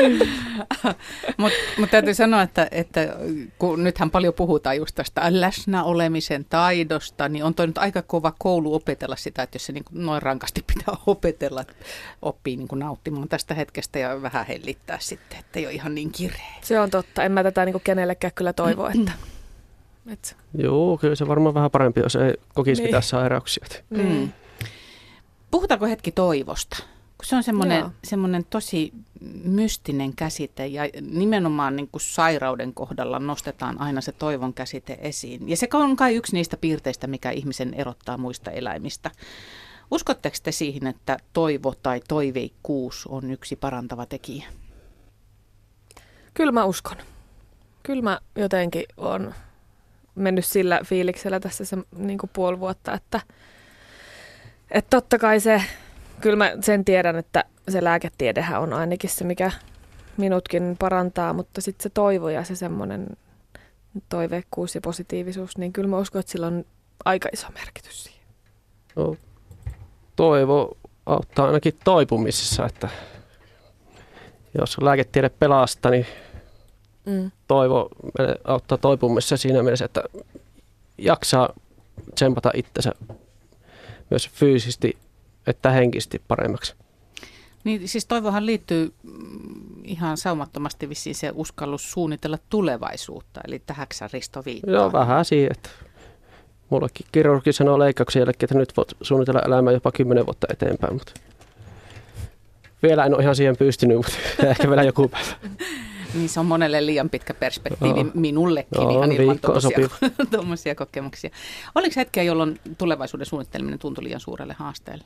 Mutta 1.38 1.58
mut 1.78 1.90
täytyy 1.90 2.14
sanoa, 2.14 2.42
että, 2.42 2.68
että 2.70 3.00
kun 3.58 3.84
nythän 3.84 4.10
paljon 4.10 4.34
puhutaan 4.34 4.76
just 4.76 4.94
tästä 4.94 5.20
läsnäolemisen 5.28 6.44
taidosta, 6.44 7.28
niin 7.28 7.44
on 7.44 7.54
toi 7.54 7.66
nyt 7.66 7.78
aika 7.78 8.02
kova 8.02 8.32
koulu 8.38 8.74
opetella 8.74 9.16
sitä, 9.16 9.42
että 9.42 9.56
jos 9.56 9.66
se 9.66 9.72
niin 9.72 9.84
kuin 9.84 10.06
noin 10.06 10.22
rankasti 10.22 10.64
pitää 10.66 10.94
opetella, 11.06 11.64
oppii 12.22 12.56
niin 12.56 12.68
kuin 12.68 12.78
nauttimaan 12.78 13.28
tästä 13.28 13.54
hetkestä 13.54 13.98
ja 13.98 14.22
vähän 14.22 14.46
hellittää 14.46 14.98
sitten, 15.00 15.38
että 15.38 15.58
ei 15.58 15.66
ole 15.66 15.74
ihan 15.74 15.94
niin 15.94 16.12
kireä. 16.12 16.54
Se 16.62 16.80
on 16.80 16.90
totta. 16.90 17.24
En 17.24 17.32
mä 17.32 17.42
tätä 17.42 17.64
niin 17.64 17.72
kuin 17.72 17.82
kenellekään 17.84 18.32
kyllä 18.34 18.52
toivo, 18.52 18.86
että... 18.86 19.12
että 20.12 20.34
Joo, 20.58 20.98
kyllä 20.98 21.14
se 21.14 21.28
varmaan 21.28 21.54
vähän 21.54 21.70
parempi, 21.70 22.00
jos 22.00 22.16
ei 22.16 22.34
kokisi 22.54 22.82
Niin. 22.82 22.88
mitään 22.88 23.02
sairauksia. 23.02 23.66
Mm. 23.90 24.32
Puhutaanko 25.50 25.86
hetki 25.86 26.12
toivosta? 26.12 26.82
Se 27.22 27.36
on 27.36 27.42
semmoinen, 27.42 27.84
semmoinen 28.04 28.44
tosi 28.50 28.92
mystinen 29.44 30.16
käsite 30.16 30.66
ja 30.66 30.82
nimenomaan 31.00 31.76
niin 31.76 31.88
kuin 31.88 32.02
sairauden 32.02 32.74
kohdalla 32.74 33.18
nostetaan 33.18 33.80
aina 33.80 34.00
se 34.00 34.12
toivon 34.12 34.54
käsite 34.54 34.98
esiin. 35.00 35.48
Ja 35.48 35.56
se 35.56 35.68
on 35.72 35.96
kai 35.96 36.14
yksi 36.14 36.32
niistä 36.32 36.56
piirteistä, 36.56 37.06
mikä 37.06 37.30
ihmisen 37.30 37.74
erottaa 37.74 38.18
muista 38.18 38.50
eläimistä. 38.50 39.10
Uskotteko 39.90 40.36
te 40.42 40.52
siihen, 40.52 40.86
että 40.86 41.16
toivo 41.32 41.74
tai 41.82 42.00
toiveikkuus 42.08 43.06
on 43.06 43.30
yksi 43.30 43.56
parantava 43.56 44.06
tekijä? 44.06 44.44
Kyllä 46.34 46.52
mä 46.52 46.64
uskon. 46.64 46.96
Kyllä 47.82 48.02
mä 48.02 48.20
jotenkin 48.36 48.84
on 48.96 49.34
mennyt 50.14 50.44
sillä 50.44 50.80
fiiliksellä 50.84 51.40
tässä 51.40 51.64
se 51.64 51.76
niin 51.96 52.18
kuin 52.18 52.30
puoli 52.32 52.60
vuotta, 52.60 52.94
että, 52.94 53.20
että 54.70 54.96
totta 54.96 55.18
kai 55.18 55.40
se, 55.40 55.62
kyllä 56.20 56.36
mä 56.36 56.52
sen 56.60 56.84
tiedän, 56.84 57.16
että 57.16 57.44
se 57.68 57.84
lääketiedehän 57.84 58.60
on 58.60 58.72
ainakin 58.72 59.10
se, 59.10 59.24
mikä 59.24 59.50
minutkin 60.16 60.76
parantaa, 60.78 61.32
mutta 61.32 61.60
sitten 61.60 61.82
se 61.82 61.90
toivo 61.90 62.28
ja 62.28 62.44
se 62.44 62.54
semmoinen 62.56 63.06
toiveikkuus 64.08 64.74
ja 64.74 64.80
positiivisuus, 64.80 65.58
niin 65.58 65.72
kyllä 65.72 65.88
mä 65.88 65.98
uskon, 65.98 66.20
että 66.20 66.32
sillä 66.32 66.46
on 66.46 66.64
aika 67.04 67.28
iso 67.32 67.46
merkitys 67.54 68.04
siihen. 68.04 68.22
No, 68.96 69.16
toivo 70.16 70.76
auttaa 71.06 71.46
ainakin 71.46 71.78
toipumisessa, 71.84 72.66
että 72.66 72.88
jos 74.58 74.80
lääketiede 74.80 75.28
pelastaa, 75.28 75.90
niin 75.90 76.06
Mm. 77.06 77.30
toivo 77.48 77.88
auttaa 78.44 78.78
toipumisessa 78.78 79.36
siinä 79.36 79.62
mielessä, 79.62 79.84
että 79.84 80.02
jaksaa 80.98 81.54
tsempata 82.14 82.50
itsensä 82.54 82.92
myös 84.10 84.28
fyysisesti 84.28 84.98
että 85.46 85.70
henkisesti 85.70 86.22
paremmaksi. 86.28 86.74
Niin 87.64 87.88
siis 87.88 88.06
toivohan 88.06 88.46
liittyy 88.46 88.92
mm, 89.02 89.84
ihan 89.84 90.16
saumattomasti 90.16 90.88
vissiin 90.88 91.14
se 91.14 91.32
uskallus 91.34 91.92
suunnitella 91.92 92.38
tulevaisuutta, 92.48 93.40
eli 93.48 93.62
tähänkö 93.66 93.94
sä 93.94 94.08
Risto 94.12 94.42
viittaa? 94.46 94.74
Joo, 94.74 94.92
vähän 94.92 95.24
siihen, 95.24 95.52
että 95.52 95.68
mullekin 96.70 97.06
kirurgi 97.12 97.52
sanoo 97.52 97.78
leikkauksen 97.78 98.20
jälkeen, 98.20 98.46
että 98.46 98.58
nyt 98.58 98.76
voit 98.76 98.88
suunnitella 99.00 99.42
elämää 99.46 99.72
jopa 99.72 99.92
10 99.92 100.26
vuotta 100.26 100.46
eteenpäin, 100.50 100.94
mutta 100.94 101.12
vielä 102.82 103.04
en 103.04 103.14
ole 103.14 103.22
ihan 103.22 103.36
siihen 103.36 103.56
pystynyt, 103.56 103.96
mutta 103.96 104.12
ehkä 104.50 104.68
vielä 104.68 104.82
joku 104.82 105.08
päivä. 105.08 105.26
Niin 106.14 106.28
se 106.28 106.40
on 106.40 106.46
monelle 106.46 106.86
liian 106.86 107.10
pitkä 107.10 107.34
perspektiivi, 107.34 108.00
Joo. 108.00 108.10
minullekin 108.14 108.80
Joo, 108.82 108.90
ihan 108.90 109.12
ilman 109.12 109.38
tuommoisia 110.30 110.74
kokemuksia. 110.74 111.30
Oliko 111.74 111.92
hetkeä, 111.96 112.22
jolloin 112.22 112.60
tulevaisuuden 112.78 113.26
suunnitteleminen 113.26 113.78
tuntui 113.78 114.04
liian 114.04 114.20
suurelle 114.20 114.54
haasteelle? 114.58 115.04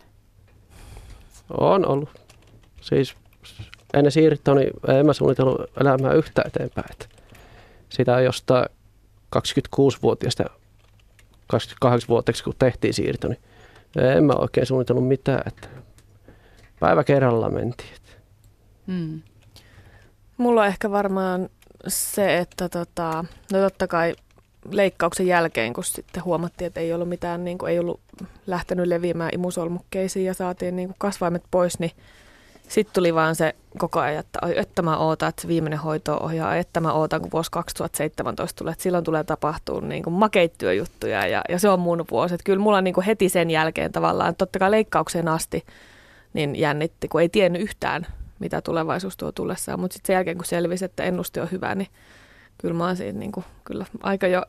On 1.50 1.86
ollut. 1.86 2.08
Siis 2.80 3.14
ennen 3.94 4.12
siirtoa, 4.12 4.54
niin 4.54 4.70
en 4.88 5.06
mä 5.06 5.12
suunnitellut 5.12 5.60
elämää 5.80 6.12
yhtä 6.12 6.42
eteenpäin. 6.46 6.86
Että 6.92 7.06
sitä 7.88 8.20
jostain 8.20 8.66
26-vuotiaasta 9.36 10.44
28-vuotiaaksi, 11.54 12.44
kun 12.44 12.54
tehtiin 12.58 12.94
siirto, 12.94 13.28
niin 13.28 13.40
en 13.96 14.24
mä 14.24 14.32
oikein 14.32 14.66
suunnitellut 14.66 15.08
mitään. 15.08 15.42
Että 15.46 15.68
päivä 16.80 17.04
kerrallaan 17.04 17.54
mentiin. 17.54 17.90
Hmm. 18.86 19.22
Mulla 20.36 20.60
on 20.60 20.66
ehkä 20.66 20.90
varmaan 20.90 21.48
se, 21.88 22.38
että 22.38 22.68
tota, 22.68 23.24
no 23.52 23.58
totta 23.58 23.86
kai 23.86 24.14
leikkauksen 24.70 25.26
jälkeen, 25.26 25.72
kun 25.72 25.84
sitten 25.84 26.24
huomattiin, 26.24 26.66
että 26.66 26.80
ei 26.80 26.92
ollut 26.92 27.08
mitään, 27.08 27.44
niin 27.44 27.58
kuin, 27.58 27.72
ei 27.72 27.78
ollut 27.78 28.00
lähtenyt 28.46 28.86
leviämään 28.86 29.30
imusolmukkeisiin 29.34 30.26
ja 30.26 30.34
saatiin 30.34 30.76
niin 30.76 30.88
kuin 30.88 30.96
kasvaimet 30.98 31.42
pois, 31.50 31.78
niin 31.78 31.92
sitten 32.68 32.94
tuli 32.94 33.14
vaan 33.14 33.34
se 33.34 33.54
koko 33.78 34.00
ajan, 34.00 34.20
että 34.20 34.38
että 34.56 34.82
mä 34.82 34.96
ootan, 34.96 35.28
että 35.28 35.42
se 35.42 35.48
viimeinen 35.48 35.78
hoito 35.78 36.30
ja 36.36 36.54
että 36.54 36.80
mä 36.80 36.92
ootan, 36.92 37.20
kun 37.20 37.30
vuosi 37.32 37.50
2017 37.50 38.58
tulee, 38.58 38.72
että 38.72 38.82
silloin 38.82 39.04
tulee 39.04 39.24
tapahtua 39.24 39.80
niin 39.80 40.02
kuin 40.02 40.14
makeittyä 40.14 40.72
juttuja 40.72 41.26
ja, 41.26 41.42
ja 41.48 41.58
se 41.58 41.68
on 41.68 41.80
mun 41.80 42.04
vuosi. 42.10 42.34
Että 42.34 42.44
kyllä 42.44 42.62
mulla 42.62 42.80
niin 42.80 42.94
kuin 42.94 43.04
heti 43.04 43.28
sen 43.28 43.50
jälkeen 43.50 43.92
tavallaan, 43.92 44.36
totta 44.36 44.58
kai 44.58 44.70
leikkaukseen 44.70 45.28
asti, 45.28 45.64
niin 46.32 46.56
jännitti, 46.56 47.08
kun 47.08 47.20
ei 47.20 47.28
tiennyt 47.28 47.62
yhtään, 47.62 48.06
mitä 48.38 48.60
tulevaisuus 48.60 49.16
tuo 49.16 49.32
tullessaan. 49.32 49.80
Mutta 49.80 49.94
sitten 49.94 50.06
sen 50.06 50.14
jälkeen, 50.14 50.36
kun 50.36 50.44
selvisi, 50.44 50.84
että 50.84 51.04
ennuste 51.04 51.42
on 51.42 51.48
hyvä, 51.52 51.74
niin 51.74 51.88
kyllä 52.58 52.74
mä 52.74 52.86
oon 52.86 52.96
siinä 52.96 53.18
niin 53.18 53.32
kuin, 53.32 53.46
kyllä 53.64 53.86
aika 54.02 54.26
jo 54.26 54.42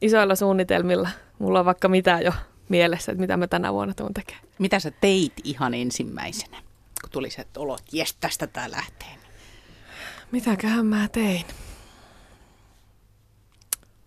isoilla 0.00 0.34
suunnitelmilla. 0.34 1.08
Mulla 1.38 1.60
on 1.60 1.66
vaikka 1.66 1.88
mitä 1.88 2.20
jo 2.20 2.32
mielessä, 2.68 3.12
että 3.12 3.20
mitä 3.20 3.36
mä 3.36 3.46
tänä 3.46 3.72
vuonna 3.72 3.94
tuun 3.94 4.14
tekemään. 4.14 4.44
Mitä 4.58 4.80
sä 4.80 4.90
teit 5.00 5.32
ihan 5.44 5.74
ensimmäisenä, 5.74 6.56
kun 7.00 7.10
tuli 7.10 7.30
se 7.30 7.46
olo, 7.56 7.74
että 7.74 7.96
jes, 7.96 8.16
tästä 8.20 8.46
tää 8.46 8.70
lähtee? 8.70 9.08
Mitäköhän 10.32 10.86
mä 10.86 11.08
tein? 11.12 11.44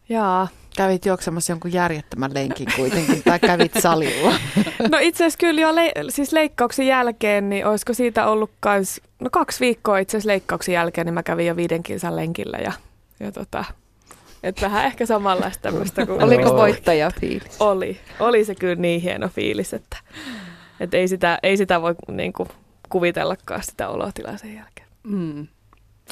Jaa. 0.09 0.47
Kävit 0.75 1.05
juoksemassa 1.05 1.51
jonkun 1.51 1.73
järjettömän 1.73 2.33
lenkin 2.33 2.67
kuitenkin, 2.75 3.23
tai 3.23 3.39
kävit 3.39 3.71
salilla. 3.81 4.33
No 4.91 4.97
itse 5.01 5.23
asiassa 5.23 5.39
kyllä 5.39 5.61
jo 5.61 5.75
le- 5.75 5.93
siis 6.09 6.31
leikkauksen 6.31 6.87
jälkeen, 6.87 7.49
niin 7.49 7.65
olisiko 7.65 7.93
siitä 7.93 8.27
ollut 8.27 8.51
kans, 8.59 9.01
no 9.19 9.29
kaksi 9.31 9.59
viikkoa 9.59 9.97
itse 9.97 10.17
asiassa 10.17 10.27
leikkauksen 10.27 10.73
jälkeen, 10.73 11.05
niin 11.05 11.13
mä 11.13 11.23
kävin 11.23 11.47
jo 11.47 11.55
viiden 11.55 11.83
kilsan 11.83 12.15
lenkillä 12.15 12.57
ja, 12.57 12.71
ja 13.21 13.31
tota, 13.31 13.65
että 14.43 14.61
vähän 14.61 14.85
ehkä 14.85 15.05
samanlaista 15.05 15.61
tämmöistä 15.61 16.05
kuin 16.05 16.23
Oliko 16.23 16.55
voittaja 16.55 17.11
fiilis? 17.19 17.55
Oli. 17.59 17.99
Oli 18.19 18.45
se 18.45 18.55
kyllä 18.55 18.75
niin 18.75 19.01
hieno 19.01 19.29
fiilis, 19.29 19.73
että, 19.73 19.97
että 20.79 20.97
ei, 20.97 21.07
sitä, 21.07 21.39
ei 21.43 21.57
sitä 21.57 21.81
voi 21.81 21.95
niin 22.11 22.33
kuin, 22.33 22.49
kuvitellakaan 22.89 23.63
sitä 23.63 23.89
olotilaa 23.89 24.37
sen 24.37 24.55
jälkeen. 24.55 24.87
Mm. 25.03 25.47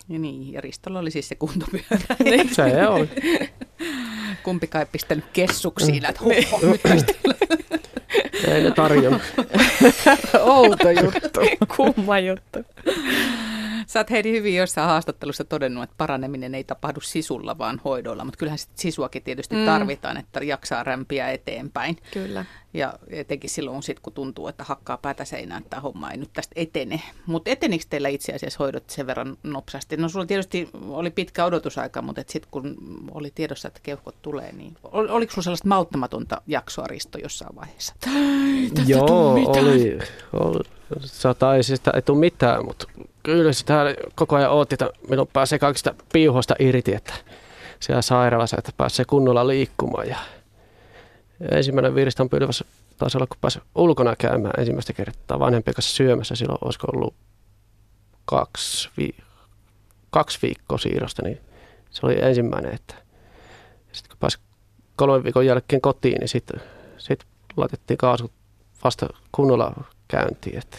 Ja 0.10 0.20
niin, 0.20 0.54
ja 0.54 0.62
Ristolla 0.62 1.00
oli 1.00 1.12
siis 1.12 1.30
se 1.30 1.36
kuntopyörä. 1.36 2.16
Niin. 2.24 2.56
se 2.56 2.88
oli. 2.88 3.10
Kumpikaan 4.44 4.82
ei 4.82 4.90
pistänyt 4.92 5.26
kessuksiin, 5.34 6.06
että 6.06 6.22
huh, 6.24 6.34
huh, 6.52 6.80
nyt 6.94 7.20
Ei 8.48 8.64
ne 8.64 8.72
tarjonnut. 8.72 9.22
Outo 10.40 10.90
juttu. 10.90 11.40
Kumma 11.76 12.20
juttu. 12.20 12.60
Sä 13.88 14.00
oot 14.00 14.10
Heidi 14.10 14.32
hyvin 14.32 14.56
jossain 14.56 14.88
haastattelussa 14.88 15.44
todennut, 15.44 15.84
että 15.84 15.96
paraneminen 15.98 16.56
ei 16.56 16.64
tapahdu 16.64 17.02
sisulla, 17.02 17.58
vaan 17.58 17.82
hoidolla. 17.84 18.26
Mutta 18.26 18.38
kyllähän 18.38 18.60
sit 18.60 18.70
sisuakin 18.76 19.24
tietysti 19.24 19.56
mm. 19.56 19.66
tarvitaan, 19.66 20.18
että 20.18 20.40
jaksaa 20.44 20.84
rämpiä 20.84 21.32
eteenpäin. 21.32 21.98
Kyllä. 22.14 22.46
Ja 22.74 22.94
etenkin 23.10 23.50
silloin, 23.50 23.84
sit, 23.84 24.00
kun 24.00 24.14
tuntuu, 24.14 24.48
että 24.48 24.64
hakkaa 24.64 24.98
päätä 24.98 25.26
seinään, 25.26 25.62
että 25.62 25.70
tämä 25.70 25.82
homma 25.82 26.12
ei 26.12 26.18
nyt 26.18 26.30
tästä 26.34 26.54
etene. 26.56 27.02
Mutta 27.26 27.50
etenikö 27.50 27.86
teillä 27.90 28.10
itse 28.10 28.34
asiassa 28.34 28.58
hoidot 28.60 28.90
sen 28.90 29.08
verran 29.08 29.38
nopsasti? 29.44 29.98
No 29.98 30.10
sulla 30.10 30.26
tietysti 30.26 30.70
oli 30.90 31.10
pitkä 31.10 31.46
odotusaika, 31.46 32.02
mutta 32.02 32.24
sitten 32.28 32.52
kun 32.52 32.76
oli 33.12 33.32
tiedossa, 33.36 33.68
että 33.68 33.80
keuhkot 33.84 34.16
tulee, 34.22 34.52
niin 34.52 34.78
ol, 34.84 35.08
oliko 35.10 35.32
sulla 35.32 35.44
sellaista 35.44 35.68
mauttamatonta 35.68 36.42
jaksoa, 36.48 36.88
Risto, 36.88 37.18
jossain 37.18 37.56
vaiheessa? 37.56 37.96
Joo, 38.88 39.34
oli, 39.34 40.00
oli. 40.34 40.64
Sata 41.00 41.56
ei 41.56 41.64
siis 41.64 41.82
ei 41.94 42.02
tule 42.02 42.20
mitään, 42.20 42.66
mutta 42.66 42.86
kyllä 43.24 43.54
sitä 43.54 43.96
koko 44.16 44.36
ajan 44.36 44.52
ootti, 44.52 44.76
että 44.76 44.90
milloin 45.10 45.30
pääsee 45.34 45.60
kaikista 45.60 45.96
piuhoista 46.14 46.56
irti, 46.60 46.96
että 46.96 47.14
siellä 47.80 48.02
sairaalassa, 48.02 48.58
että 48.60 48.72
pääsee 48.78 49.06
kunnolla 49.06 49.48
liikkumaan. 49.48 50.08
Ja 50.08 50.18
ensimmäinen 51.52 51.96
viriston 51.96 52.30
pylväs 52.30 52.64
taisi 52.98 53.18
olla, 53.18 53.28
kun 53.28 53.38
pääsi 53.42 53.60
ulkona 53.76 54.16
käymään 54.16 54.54
ensimmäistä 54.58 54.94
kertaa 54.94 55.40
vanhempien 55.40 55.76
kanssa 55.76 55.96
syömässä. 55.96 56.36
Silloin 56.36 56.60
olisiko 56.62 56.88
ollut 56.94 57.14
kaksi, 58.26 58.90
vi- 58.98 59.24
kaksi 60.10 60.40
viikkoa 60.42 60.78
siirrosta, 60.78 61.22
niin 61.24 61.40
se 61.92 62.06
oli 62.06 62.22
ensimmäinen. 62.22 62.74
Että 62.74 62.96
sitten 63.92 64.10
kun 64.10 64.20
pääsi 64.20 64.38
kolmen 64.96 65.24
viikon 65.24 65.46
jälkeen 65.46 65.82
kotiin, 65.82 66.18
niin 66.20 66.30
sitten 66.30 66.62
sit 66.98 67.24
laitettiin 67.58 67.98
kaasut 67.98 68.32
vasta 68.84 69.08
kunnolla 69.32 69.84
käyntiin. 70.08 70.58
Että 70.58 70.78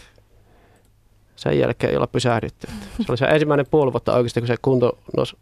sen 1.36 1.58
jälkeen 1.58 1.90
ei 1.90 1.96
olla 1.96 2.06
pysähdytty. 2.06 2.66
Se 2.96 3.04
oli 3.08 3.18
se 3.18 3.24
ensimmäinen 3.24 3.66
puoli 3.70 3.92
vuotta 3.92 4.14
oikeasti, 4.14 4.40
kun 4.40 4.48
se 4.48 4.56
kunto 4.62 4.98
nousi 5.16 5.36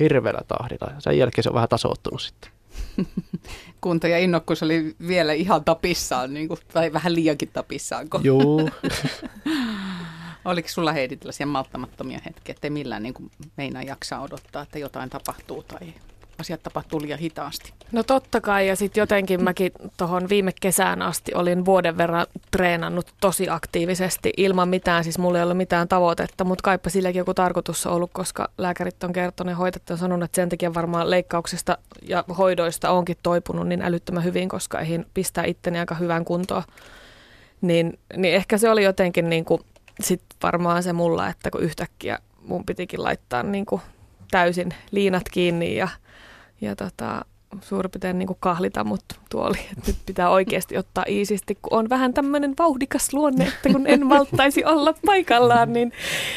hirveällä 0.00 0.40
tahdilla. 0.48 0.92
Sen 0.98 1.18
jälkeen 1.18 1.42
se 1.42 1.48
on 1.48 1.54
vähän 1.54 1.68
tasoittunut 1.68 2.22
sitten. 2.22 2.50
Kunto 3.80 4.06
ja 4.06 4.18
innokkuus 4.18 4.62
oli 4.62 4.96
vielä 5.08 5.32
ihan 5.32 5.64
tapissaan, 5.64 6.34
niin 6.34 6.48
kuin, 6.48 6.60
tai 6.72 6.92
vähän 6.92 7.14
liiankin 7.14 7.50
tapissaanko? 7.52 8.20
Joo. 8.22 8.68
Oliko 10.44 10.68
sulla 10.68 10.92
Heidi 10.92 11.16
tällaisia 11.16 11.46
malttamattomia 11.46 12.20
hetkiä, 12.24 12.52
ettei 12.52 12.70
millään 12.70 13.02
niin 13.02 13.14
kuin 13.14 13.30
meinaa 13.56 13.82
jaksaa 13.82 14.20
odottaa, 14.20 14.62
että 14.62 14.78
jotain 14.78 15.10
tapahtuu 15.10 15.62
tai 15.62 15.94
asiat 16.40 16.62
tapahtuu 16.62 17.00
liian 17.02 17.18
hitaasti? 17.18 17.72
No 17.92 18.02
totta 18.02 18.40
kai, 18.40 18.68
ja 18.68 18.76
sitten 18.76 19.02
jotenkin 19.02 19.44
mäkin 19.44 19.72
tuohon 19.96 20.28
viime 20.28 20.52
kesään 20.60 21.02
asti 21.02 21.34
olin 21.34 21.64
vuoden 21.64 21.98
verran 21.98 22.26
treenannut 22.50 23.06
tosi 23.20 23.48
aktiivisesti 23.48 24.32
ilman 24.36 24.68
mitään, 24.68 25.04
siis 25.04 25.18
mulla 25.18 25.38
ei 25.38 25.42
ollut 25.42 25.56
mitään 25.56 25.88
tavoitetta, 25.88 26.44
mutta 26.44 26.62
kaipa 26.62 26.90
silläkin 26.90 27.18
joku 27.18 27.34
tarkoitus 27.34 27.86
on 27.86 27.92
ollut, 27.92 28.10
koska 28.12 28.48
lääkärit 28.58 29.04
on 29.04 29.12
kertonut 29.12 29.50
ja 29.50 29.56
hoitajat 29.56 29.90
on 29.90 29.98
sanonut, 29.98 30.24
että 30.24 30.36
sen 30.36 30.48
takia 30.48 30.74
varmaan 30.74 31.10
leikkauksesta 31.10 31.78
ja 32.02 32.24
hoidoista 32.38 32.90
onkin 32.90 33.16
toipunut 33.22 33.68
niin 33.68 33.82
älyttömän 33.82 34.24
hyvin, 34.24 34.48
koska 34.48 34.80
eihin 34.80 35.06
pistää 35.14 35.44
itteni 35.44 35.78
aika 35.78 35.94
hyvään 35.94 36.24
kuntoon. 36.24 36.62
Niin, 37.60 37.98
niin 38.16 38.34
ehkä 38.34 38.58
se 38.58 38.70
oli 38.70 38.84
jotenkin 38.84 39.30
niin 39.30 39.44
kuin, 39.44 39.60
sit 40.00 40.22
varmaan 40.42 40.82
se 40.82 40.92
mulla, 40.92 41.28
että 41.28 41.50
kun 41.50 41.62
yhtäkkiä 41.62 42.18
mun 42.42 42.64
pitikin 42.64 43.02
laittaa 43.02 43.42
niin 43.42 43.66
kuin 43.66 43.82
täysin 44.30 44.74
liinat 44.90 45.28
kiinni 45.30 45.76
ja 45.76 45.88
ja 46.60 46.76
tota, 46.76 47.24
suurin 47.60 47.90
piirtein 47.90 48.18
niin 48.18 48.28
kahlita 48.40 48.84
mut 48.84 49.04
tuoli, 49.30 49.58
että 49.58 49.82
nyt 49.86 49.96
pitää 50.06 50.30
oikeasti 50.30 50.76
ottaa 50.76 51.04
iisisti, 51.08 51.58
kun 51.62 51.78
on 51.78 51.88
vähän 51.88 52.14
tämmöinen 52.14 52.54
vauhdikas 52.58 53.12
luonne, 53.12 53.46
että 53.46 53.68
kun 53.68 53.86
en 53.86 54.06
malttaisi 54.06 54.64
olla 54.64 54.94
paikallaan, 55.06 55.72
niin 55.72 55.92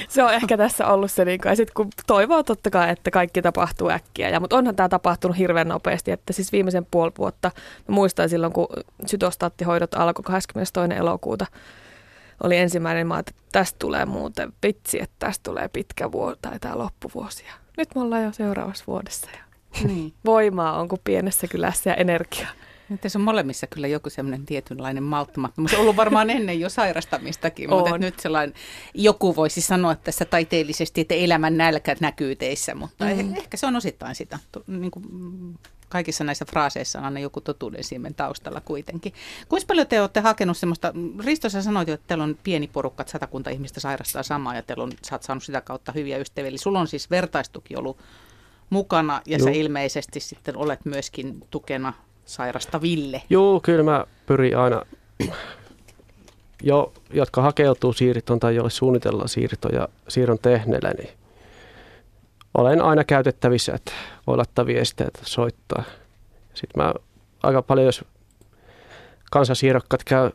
se 0.09 0.23
on 0.23 0.33
ehkä 0.33 0.57
tässä 0.57 0.87
ollut 0.87 1.11
se, 1.11 1.25
niin 1.25 1.41
kuin, 1.41 1.49
ja 1.49 1.55
sitten 1.55 1.73
kun 1.73 1.89
toivoo 2.07 2.43
totta 2.43 2.69
kai, 2.69 2.89
että 2.89 3.11
kaikki 3.11 3.41
tapahtuu 3.41 3.89
äkkiä, 3.89 4.29
ja, 4.29 4.39
mutta 4.39 4.57
onhan 4.57 4.75
tämä 4.75 4.89
tapahtunut 4.89 5.37
hirveän 5.37 5.67
nopeasti, 5.67 6.11
että 6.11 6.33
siis 6.33 6.51
viimeisen 6.51 6.87
puoli 6.91 7.11
vuotta, 7.17 7.51
mä 7.87 7.95
muistan 7.95 8.29
silloin, 8.29 8.53
kun 8.53 8.67
sytostaattihoidot 9.05 9.93
alkoi 9.93 10.23
22. 10.23 10.99
elokuuta, 10.99 11.45
oli 12.43 12.57
ensimmäinen, 12.57 13.07
mä 13.07 13.19
että 13.19 13.31
tästä 13.51 13.79
tulee 13.79 14.05
muuten 14.05 14.53
vitsi, 14.63 15.01
että 15.01 15.15
tästä 15.19 15.43
tulee 15.43 15.67
pitkä 15.67 16.11
vuosi 16.11 16.39
tai 16.41 16.59
tämä 16.59 16.77
loppuvuosi. 16.77 17.45
Nyt 17.77 17.95
me 17.95 18.01
ollaan 18.01 18.23
jo 18.23 18.31
seuraavassa 18.31 18.83
vuodessa 18.87 19.29
ja 19.37 19.52
niin. 19.83 20.13
voimaa 20.25 20.79
on 20.79 20.87
kuin 20.87 21.01
pienessä 21.03 21.47
kylässä 21.47 21.89
ja 21.89 21.95
energiaa. 21.95 22.51
Tässä 23.01 23.19
on 23.19 23.23
molemmissa 23.23 23.67
kyllä 23.67 23.87
joku 23.87 24.09
semmoinen 24.09 24.45
tietynlainen 24.45 25.03
malttamattomuus. 25.03 25.71
Se 25.71 25.77
on 25.77 25.81
ollut 25.81 25.95
varmaan 25.95 26.29
ennen 26.37 26.59
jo 26.59 26.69
sairastamistakin, 26.69 27.69
mutta 27.69 27.97
nyt 27.97 28.19
sellainen, 28.19 28.55
joku 28.93 29.35
voisi 29.35 29.61
sanoa 29.61 29.95
tässä 29.95 30.25
taiteellisesti, 30.25 31.01
että 31.01 31.13
elämän 31.13 31.57
nälkä 31.57 31.95
näkyy 31.99 32.35
teissä, 32.35 32.75
mutta 32.75 33.05
mm-hmm. 33.05 33.35
ehkä 33.35 33.57
se 33.57 33.67
on 33.67 33.75
osittain 33.75 34.15
sitä. 34.15 34.39
Niin 34.67 34.91
kuin 34.91 35.05
kaikissa 35.93 36.23
näissä 36.23 36.45
fraaseissa 36.45 36.99
on 36.99 37.05
aina 37.05 37.19
joku 37.19 37.41
totuuden 37.41 37.83
siemen 37.83 38.15
taustalla 38.15 38.61
kuitenkin. 38.61 39.13
Kuinka 39.49 39.67
paljon 39.67 39.87
te 39.87 40.01
olette 40.01 40.19
hakenut 40.19 40.57
semmoista, 40.57 40.93
Risto 41.19 41.49
sä 41.49 41.61
sanoit 41.61 41.87
jo, 41.87 41.93
että 41.93 42.07
teillä 42.07 42.23
on 42.23 42.37
pieni 42.43 42.67
porukka, 42.67 43.01
että 43.01 43.11
satakunta 43.11 43.49
ihmistä 43.49 43.79
sairastaa 43.79 44.23
samaa 44.23 44.55
ja 44.55 44.61
teillä 44.61 44.83
on, 44.83 44.91
sä 45.09 45.15
oot 45.15 45.23
saanut 45.23 45.43
sitä 45.43 45.61
kautta 45.61 45.91
hyviä 45.91 46.17
ystäviä. 46.17 46.49
Eli 46.49 46.57
sulla 46.57 46.79
on 46.79 46.87
siis 46.87 47.09
vertaistuki 47.09 47.75
ollut 47.75 47.97
mukana 48.69 49.21
ja 49.25 49.37
Joo. 49.37 49.45
sä 49.45 49.51
ilmeisesti 49.51 50.19
sitten 50.19 50.57
olet 50.57 50.85
myöskin 50.85 51.47
tukena 51.49 51.93
sairastaville. 52.25 53.21
Joo, 53.29 53.59
kyllä 53.59 53.83
mä 53.83 54.05
pyrin 54.25 54.57
aina, 54.57 54.81
jo, 56.63 56.93
jotka 57.13 57.41
hakeutuu 57.41 57.93
siirtoon 57.93 58.39
tai 58.39 58.55
joille 58.55 58.69
suunnitellaan 58.69 59.29
siirto 59.29 59.69
ja 59.69 59.87
siirron 60.07 60.39
tehneelle, 60.39 60.91
niin 60.91 61.09
olen 62.57 62.81
aina 62.81 63.03
käytettävissä, 63.03 63.73
että 63.73 63.91
voi 64.27 64.37
laittaa 64.37 64.65
viestiä, 64.65 65.07
että 65.07 65.21
soittaa. 65.23 65.83
Sitten 66.53 66.83
mä 66.83 66.93
aika 67.43 67.61
paljon, 67.61 67.85
jos 67.85 68.05
kansansiirrokkaat 69.31 70.03
käy 70.03 70.31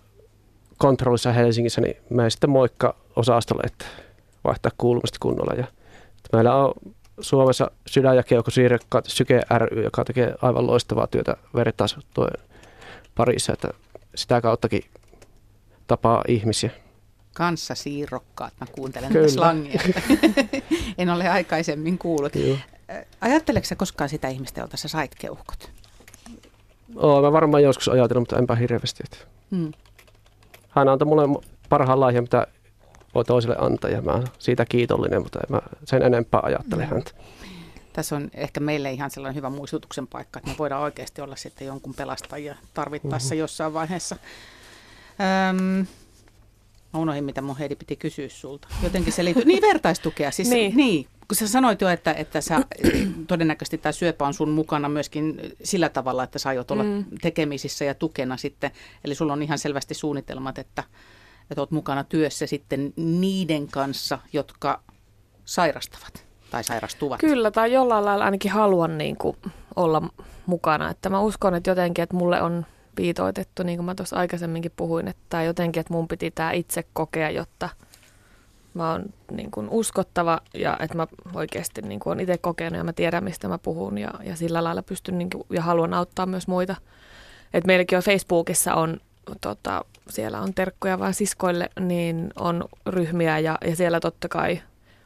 kontrollissa 0.78 1.32
Helsingissä, 1.32 1.80
niin 1.80 1.96
mä 2.10 2.30
sitten 2.30 2.50
moikka 2.50 2.94
osastolle, 3.16 3.62
että 3.66 3.84
vaihtaa 4.44 4.72
kuulumista 4.78 5.18
kunnolla. 5.20 5.52
Ja, 5.54 5.64
että 6.16 6.28
meillä 6.32 6.54
on 6.54 6.72
Suomessa 7.20 7.70
sydän- 7.86 8.16
ja 8.16 8.22
keuhkosiirrekkaat 8.22 9.04
Syke 9.08 9.40
ry, 9.58 9.82
joka 9.82 10.04
tekee 10.04 10.34
aivan 10.42 10.66
loistavaa 10.66 11.06
työtä 11.06 11.36
veritasoittujen 11.54 12.44
parissa, 13.14 13.52
että 13.52 13.68
sitä 14.14 14.40
kauttakin 14.40 14.82
tapaa 15.86 16.24
ihmisiä. 16.28 16.70
Kanssasiirrokkaat, 17.34 18.52
mä 18.60 18.66
kuuntelen 18.72 19.12
Kyllä. 19.12 19.28
slangia. 19.28 19.80
en 20.98 21.10
ole 21.10 21.28
aikaisemmin 21.28 21.98
kuullut. 21.98 22.34
Joo. 22.34 22.56
Ajatteleeko 23.20 23.68
koskaan 23.76 24.08
sitä 24.08 24.28
ihmistä, 24.28 24.60
jolta 24.60 24.76
sä 24.76 24.88
sait 24.88 25.14
keuhkot? 25.14 25.70
Oo, 26.96 27.22
mä 27.22 27.32
varmaan 27.32 27.62
joskus 27.62 27.88
ajatellut, 27.88 28.20
mutta 28.22 28.38
enpä 28.38 28.54
hirveästi. 28.54 29.04
Hmm. 29.50 29.72
Hän 30.68 30.88
antoi 30.88 31.08
mulle 31.08 31.42
parhaan 31.68 32.00
lahjan, 32.00 32.24
mitä 32.24 32.46
voi 33.14 33.24
toiselle 33.24 33.56
antaa 33.58 33.90
ja 33.90 34.02
mä 34.02 34.12
olen 34.12 34.28
siitä 34.38 34.64
kiitollinen, 34.64 35.22
mutta 35.22 35.38
en 35.38 35.46
mä 35.48 35.60
sen 35.84 36.02
enempää 36.02 36.40
ajattele 36.44 36.82
mm. 36.82 36.90
häntä. 36.90 37.10
Tässä 37.92 38.16
on 38.16 38.30
ehkä 38.34 38.60
meille 38.60 38.92
ihan 38.92 39.10
sellainen 39.10 39.36
hyvä 39.36 39.50
muistutuksen 39.50 40.06
paikka, 40.06 40.38
että 40.38 40.50
me 40.50 40.58
voidaan 40.58 40.82
oikeasti 40.82 41.20
olla 41.20 41.36
sitten 41.36 41.66
jonkun 41.66 41.94
pelastajia 41.94 42.54
tarvittaessa 42.74 43.34
mm-hmm. 43.34 43.40
jossain 43.40 43.74
vaiheessa. 43.74 44.16
Öm, 45.50 45.86
Mä 46.92 47.00
unohdin, 47.00 47.24
mitä 47.24 47.42
mun 47.42 47.58
Heidi 47.58 47.76
piti 47.76 47.96
kysyä 47.96 48.28
sulta. 48.28 48.68
Jotenkin 48.82 49.12
se 49.12 49.24
liittyy, 49.24 49.44
niin 49.44 49.62
vertaistukea. 49.62 50.30
Siis, 50.30 50.50
niin. 50.50 50.76
niin. 50.76 51.06
Kun 51.28 51.36
sä 51.36 51.48
sanoit 51.48 51.80
jo, 51.80 51.88
että, 51.88 52.12
että 52.12 52.40
sä, 52.40 52.60
todennäköisesti 53.26 53.78
tämä 53.78 53.92
syöpä 53.92 54.26
on 54.26 54.34
sun 54.34 54.50
mukana 54.50 54.88
myöskin 54.88 55.40
sillä 55.64 55.88
tavalla, 55.88 56.24
että 56.24 56.38
sä 56.38 56.48
aiot 56.48 56.70
olla 56.70 56.82
mm. 56.82 57.04
tekemisissä 57.22 57.84
ja 57.84 57.94
tukena 57.94 58.36
sitten. 58.36 58.70
Eli 59.04 59.14
sulla 59.14 59.32
on 59.32 59.42
ihan 59.42 59.58
selvästi 59.58 59.94
suunnitelmat, 59.94 60.58
että, 60.58 60.84
että 61.50 61.60
olet 61.60 61.70
mukana 61.70 62.04
työssä 62.04 62.46
sitten 62.46 62.92
niiden 62.96 63.66
kanssa, 63.66 64.18
jotka 64.32 64.82
sairastavat 65.44 66.28
tai 66.50 66.64
sairastuvat. 66.64 67.20
Kyllä, 67.20 67.50
tai 67.50 67.72
jollain 67.72 68.04
lailla 68.04 68.24
ainakin 68.24 68.50
haluan 68.50 68.98
niin 68.98 69.16
kuin 69.16 69.36
olla 69.76 70.02
mukana. 70.46 70.90
Että 70.90 71.10
mä 71.10 71.20
uskon, 71.20 71.54
että 71.54 71.70
jotenkin, 71.70 72.02
että 72.02 72.16
mulle 72.16 72.42
on 72.42 72.66
viitoitettu, 72.96 73.62
niin 73.62 73.78
kuin 73.78 73.86
mä 73.86 73.94
tuossa 73.94 74.16
aikaisemminkin 74.16 74.72
puhuin, 74.76 75.08
että 75.08 75.42
jotenkin, 75.42 75.80
että 75.80 75.92
mun 75.92 76.08
piti 76.08 76.30
tämä 76.30 76.52
itse 76.52 76.84
kokea, 76.92 77.30
jotta 77.30 77.68
mä 78.74 78.90
oon 78.90 79.04
niin 79.32 79.50
kuin 79.50 79.68
uskottava 79.70 80.40
ja 80.54 80.76
että 80.80 80.96
mä 80.96 81.06
oikeasti 81.34 81.82
niin 81.82 82.00
kuin 82.00 82.10
olen 82.10 82.20
itse 82.20 82.38
kokenut 82.38 82.78
ja 82.78 82.84
mä 82.84 82.92
tiedän, 82.92 83.24
mistä 83.24 83.48
mä 83.48 83.58
puhun 83.58 83.98
ja, 83.98 84.10
ja 84.22 84.36
sillä 84.36 84.64
lailla 84.64 84.82
pystyn 84.82 85.18
niin 85.18 85.30
kuin, 85.30 85.44
ja 85.50 85.62
haluan 85.62 85.94
auttaa 85.94 86.26
myös 86.26 86.48
muita. 86.48 86.76
Et 87.54 87.64
meilläkin 87.64 87.98
on 87.98 88.02
Facebookissa 88.02 88.74
on 88.74 89.00
tota, 89.40 89.84
siellä 90.10 90.40
on 90.40 90.54
terkkoja 90.54 90.98
vain 90.98 91.14
siskoille, 91.14 91.70
niin 91.80 92.30
on 92.38 92.64
ryhmiä 92.86 93.38
ja, 93.38 93.58
ja 93.64 93.76
siellä 93.76 94.00
totta 94.00 94.28
kai 94.28 94.60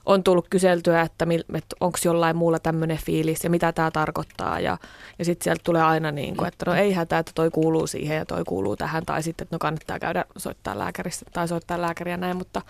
on 0.07 0.23
tullut 0.23 0.47
kyseltyä, 0.51 1.01
että, 1.01 1.27
että 1.55 1.77
onko 1.81 1.99
jollain 2.05 2.37
muulla 2.37 2.59
tämmöinen 2.59 2.99
fiilis 3.05 3.45
ja 3.45 3.51
mitä 3.51 3.73
tämä 3.73 3.91
tarkoittaa. 3.91 4.61
Ja, 4.61 4.79
ja 5.19 5.25
sitten 5.25 5.45
sieltä 5.45 5.63
tulee 5.65 5.83
aina 5.83 6.11
niin 6.11 6.37
kuin, 6.37 6.49
että 6.49 6.71
no 6.71 6.75
ei 6.75 6.93
hätää, 6.93 7.19
että 7.19 7.33
toi 7.35 7.51
kuuluu 7.51 7.87
siihen 7.87 8.17
ja 8.17 8.27
toi 8.27 8.43
kuuluu 8.45 8.77
tähän. 8.77 9.07
Tai 9.07 9.23
sitten, 9.23 9.45
että 9.45 9.55
no 9.55 9.59
kannattaa 9.59 9.99
käydä 9.99 10.25
soittaa 10.37 10.79
lääkäristä 10.79 11.25
tai 11.33 11.49
soittaa 11.49 11.81
lääkäriä 11.81 12.17
näin. 12.17 12.37
Mutta, 12.37 12.63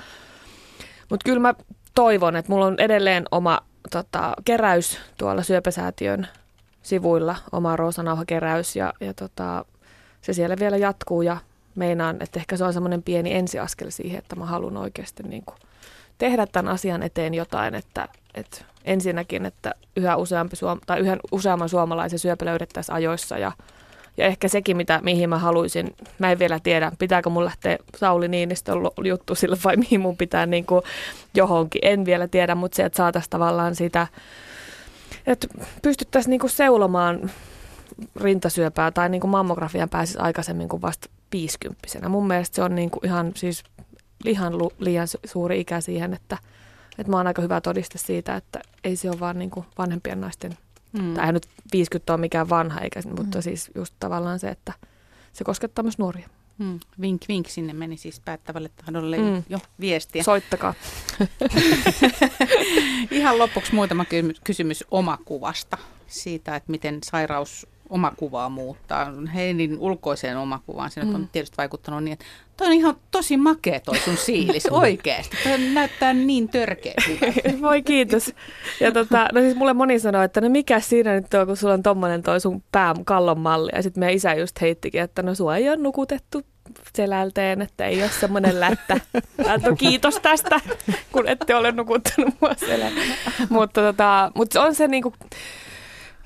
mutta 1.10 1.24
kyllä 1.24 1.40
mä 1.40 1.54
toivon, 1.94 2.36
että 2.36 2.52
mulla 2.52 2.66
on 2.66 2.76
edelleen 2.78 3.24
oma 3.30 3.60
tota, 3.90 4.34
keräys 4.44 4.98
tuolla 5.18 5.42
syöpäsäätiön 5.42 6.28
sivuilla, 6.82 7.36
oma 7.52 7.76
roosanauhakeräys 7.76 8.76
ja, 8.76 8.92
ja 9.00 9.14
tota, 9.14 9.64
se 10.20 10.32
siellä 10.32 10.56
vielä 10.60 10.76
jatkuu 10.76 11.22
ja 11.22 11.36
meinaan, 11.74 12.16
että 12.20 12.40
ehkä 12.40 12.56
se 12.56 12.64
on 12.64 12.72
semmoinen 12.72 13.02
pieni 13.02 13.34
ensiaskel 13.34 13.90
siihen, 13.90 14.18
että 14.18 14.36
mä 14.36 14.46
haluan 14.46 14.76
oikeasti 14.76 15.22
niin 15.22 15.42
kuin 15.44 15.56
tehdä 16.18 16.46
tämän 16.46 16.72
asian 16.72 17.02
eteen 17.02 17.34
jotain, 17.34 17.74
että, 17.74 18.08
että 18.34 18.64
ensinnäkin, 18.84 19.46
että 19.46 19.74
yhä, 19.96 20.16
useampi 20.16 20.56
suom- 20.56 20.80
tai 20.86 21.00
yhä 21.00 21.16
useamman 21.32 21.68
suomalaisen 21.68 22.18
syöpä 22.18 22.44
löydettäisiin 22.44 22.94
ajoissa 22.94 23.38
ja, 23.38 23.52
ja 24.16 24.26
ehkä 24.26 24.48
sekin, 24.48 24.76
mitä, 24.76 25.00
mihin 25.02 25.28
mä 25.28 25.38
haluaisin, 25.38 25.96
mä 26.18 26.32
en 26.32 26.38
vielä 26.38 26.60
tiedä, 26.62 26.92
pitääkö 26.98 27.30
mun 27.30 27.44
lähteä 27.44 27.78
Sauli 27.96 28.28
Niinistön 28.28 28.76
juttu 29.04 29.34
sille 29.34 29.56
vai 29.64 29.76
mihin 29.86 30.00
mun 30.00 30.16
pitää 30.16 30.46
niin 30.46 30.66
kuin 30.66 30.82
johonkin, 31.34 31.80
en 31.84 32.04
vielä 32.04 32.28
tiedä, 32.28 32.54
mutta 32.54 32.76
se, 32.76 32.84
että 32.84 32.96
saataisiin 32.96 33.30
tavallaan 33.30 33.74
sitä, 33.74 34.06
että 35.26 35.46
pystyttäisiin 35.82 36.30
niin 36.30 36.40
kuin 36.40 36.50
seulomaan 36.50 37.30
rintasyöpää 38.20 38.90
tai 38.90 39.08
niin 39.08 39.20
kuin 39.20 39.30
mammografian 39.30 39.88
pääsisi 39.88 40.18
aikaisemmin 40.18 40.68
kuin 40.68 40.82
vasta 40.82 41.08
50 41.32 42.08
Mun 42.08 42.26
mielestä 42.26 42.56
se 42.56 42.62
on 42.62 42.74
niin 42.74 42.90
kuin 42.90 43.06
ihan 43.06 43.32
siis 43.36 43.64
ihan 44.24 44.52
liian 44.78 45.06
suuri 45.24 45.60
ikä 45.60 45.80
siihen, 45.80 46.14
että, 46.14 46.38
että 46.98 47.10
mä 47.10 47.16
oon 47.16 47.26
aika 47.26 47.42
hyvä 47.42 47.60
todiste 47.60 47.98
siitä, 47.98 48.36
että 48.36 48.60
ei 48.84 48.96
se 48.96 49.10
ole 49.10 49.20
vaan 49.20 49.38
niin 49.38 49.50
kuin 49.50 49.66
vanhempien 49.78 50.20
naisten, 50.20 50.58
mm. 50.92 51.14
tai 51.14 51.32
nyt 51.32 51.46
50 51.72 52.12
ole 52.12 52.20
mikään 52.20 52.48
vanha, 52.48 52.80
eikä, 52.80 53.00
mm. 53.00 53.14
mutta 53.18 53.42
siis 53.42 53.70
just 53.74 53.94
tavallaan 54.00 54.38
se, 54.38 54.48
että 54.48 54.72
se 55.32 55.44
koskettaa 55.44 55.82
myös 55.82 55.98
nuoria. 55.98 56.28
Mm. 56.58 56.80
Vink 57.00 57.22
vink 57.28 57.48
sinne 57.48 57.72
meni 57.72 57.96
siis 57.96 58.20
päättävälle 58.20 58.70
tahdolle 58.84 59.18
mm. 59.18 59.42
jo 59.48 59.58
viestiä. 59.80 60.22
Soittakaa. 60.22 60.74
Ihan 63.10 63.38
lopuksi 63.38 63.74
muutama 63.74 64.04
kysymys 64.44 64.84
omakuvasta 64.90 65.78
siitä, 66.06 66.56
että 66.56 66.70
miten 66.70 66.98
sairaus 67.04 67.66
omakuvaa 67.92 68.48
muuttaa. 68.48 69.12
Heinin 69.34 69.78
ulkoiseen 69.78 70.36
omakuvaan 70.36 70.90
se 70.90 71.04
mm. 71.04 71.14
on 71.14 71.28
tietysti 71.32 71.56
vaikuttanut 71.56 72.04
niin, 72.04 72.12
että 72.12 72.24
toi 72.56 72.66
on 72.66 72.72
ihan 72.72 72.96
tosi 73.10 73.36
makea 73.36 73.80
toi 73.80 73.98
sun 73.98 74.16
siilis 74.16 74.66
oikeasti. 74.82 75.36
Toi 75.44 75.58
näyttää 75.58 76.12
niin 76.12 76.48
törkeä. 76.48 76.94
Voi 77.62 77.82
kiitos. 77.82 78.34
Ja 78.80 78.92
tota, 78.92 79.28
no 79.32 79.40
siis 79.40 79.56
mulle 79.56 79.72
moni 79.72 79.98
sanoi, 79.98 80.24
että 80.24 80.40
no 80.40 80.48
mikä 80.48 80.80
siinä 80.80 81.14
nyt 81.14 81.34
on, 81.34 81.46
kun 81.46 81.56
sulla 81.56 81.74
on 81.74 81.82
tommonen 81.82 82.22
toi 82.22 82.40
sun 82.40 82.62
pää 82.72 82.94
kallon 83.04 83.40
malli. 83.40 83.70
Ja 83.74 83.82
sitten 83.82 84.00
meidän 84.00 84.16
isä 84.16 84.34
just 84.34 84.60
heittikin, 84.60 85.02
että 85.02 85.22
no 85.22 85.34
sua 85.34 85.56
ei 85.56 85.68
ole 85.68 85.76
nukutettu 85.76 86.42
selälteen, 86.96 87.62
että 87.62 87.86
ei 87.86 88.02
ole 88.02 88.10
semmoinen 88.20 88.60
lättä. 88.60 89.00
No 89.68 89.76
kiitos 89.76 90.18
tästä, 90.22 90.60
kun 91.12 91.28
ette 91.28 91.54
ole 91.54 91.72
nukuttanut 91.72 92.34
mua 92.40 92.54
selään. 92.54 92.92
mutta, 93.48 93.80
tota, 93.80 94.32
mutta 94.34 94.62
on 94.62 94.74
se 94.74 94.88
niinku, 94.88 95.14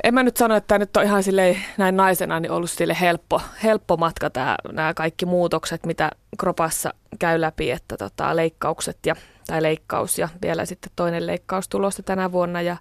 en 0.04 0.14
mä 0.14 0.22
nyt 0.22 0.36
sano, 0.36 0.56
että 0.56 0.68
tämä 0.68 0.78
nyt 0.78 0.96
on 0.96 1.04
ihan 1.04 1.22
silleen, 1.22 1.56
näin 1.78 1.96
naisena 1.96 2.40
niin 2.40 2.50
ollut 2.50 2.70
sille 2.70 2.96
helppo, 3.00 3.40
helppo 3.62 3.96
matka 3.96 4.30
tämä, 4.30 4.56
nämä 4.72 4.94
kaikki 4.94 5.26
muutokset, 5.26 5.86
mitä 5.86 6.10
kropassa 6.38 6.94
käy 7.18 7.40
läpi, 7.40 7.70
että 7.70 7.96
tota, 7.96 8.36
leikkaukset 8.36 8.98
ja, 9.06 9.16
tai 9.46 9.62
leikkaus 9.62 10.18
ja 10.18 10.28
vielä 10.42 10.64
sitten 10.64 10.92
toinen 10.96 11.26
leikkaus 11.26 11.68
tulosta 11.68 12.02
tänä 12.02 12.32
vuonna 12.32 12.62
ja, 12.62 12.76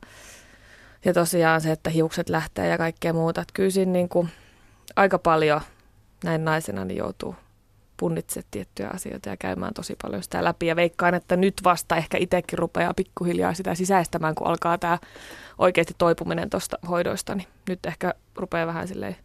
ja 1.06 1.14
tosiaan 1.14 1.62
se, 1.62 1.72
että 1.72 1.90
hiukset 1.90 2.30
lähtee 2.30 2.68
ja 2.68 2.78
kaikkea 2.78 3.14
muuta. 3.14 3.42
Että 3.42 3.54
kyllä 3.54 3.70
siinä 3.70 3.92
niin 3.92 4.10
kuin 4.10 4.30
aika 4.96 5.20
paljon 5.20 5.62
näin 6.24 6.46
naisena 6.46 6.86
niin 6.86 6.98
joutuu 6.98 7.36
punnitsemaan 7.98 8.48
tiettyjä 8.52 8.90
asioita 8.94 9.30
ja 9.30 9.38
käymään 9.38 9.74
tosi 9.74 9.96
paljon 10.02 10.24
sitä 10.24 10.44
läpi. 10.44 10.68
Ja 10.68 10.76
veikkaan, 10.76 11.14
että 11.14 11.38
nyt 11.38 11.54
vasta 11.64 11.96
ehkä 11.96 12.18
itsekin 12.18 12.60
rupeaa 12.60 12.94
pikkuhiljaa 12.94 13.54
sitä 13.54 13.76
sisäistämään, 13.76 14.36
kun 14.36 14.48
alkaa 14.48 14.78
tämä 14.78 14.98
oikeasti 15.58 15.96
toipuminen 15.98 16.50
tuosta 16.50 16.78
hoidoista, 16.90 17.36
niin 17.36 17.48
nyt 17.70 17.86
ehkä 17.86 18.14
rupeaa 18.36 18.68
vähän 18.68 18.88
silleen 18.88 19.16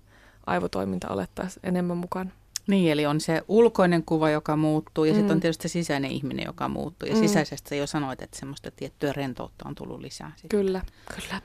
aivotoiminta 0.47 1.09
olettaa 1.09 1.47
enemmän 1.63 1.97
mukaan. 1.97 2.33
Niin, 2.67 2.93
eli 2.93 3.07
on 3.07 3.21
se 3.21 3.43
ulkoinen 3.49 4.05
kuva, 4.05 4.31
joka 4.31 4.57
muuttuu 4.57 5.05
ja 5.05 5.13
mm. 5.13 5.17
sitten 5.17 5.35
on 5.35 5.41
tietysti 5.41 5.69
se 5.69 5.73
sisäinen 5.73 6.11
ihminen, 6.11 6.47
joka 6.47 6.69
muuttuu. 6.69 7.09
Ja 7.09 7.15
mm. 7.15 7.21
sisäisestä 7.21 7.75
jo 7.75 7.87
sanoit, 7.87 8.23
että 8.23 8.39
semmoista 8.39 8.71
tiettyä 8.71 9.13
rentoutta 9.13 9.69
on 9.69 9.75
tullut 9.75 10.01
lisää. 10.01 10.33
Sit. 10.37 10.51
Kyllä, 10.51 10.83
kyllä. 11.15 11.37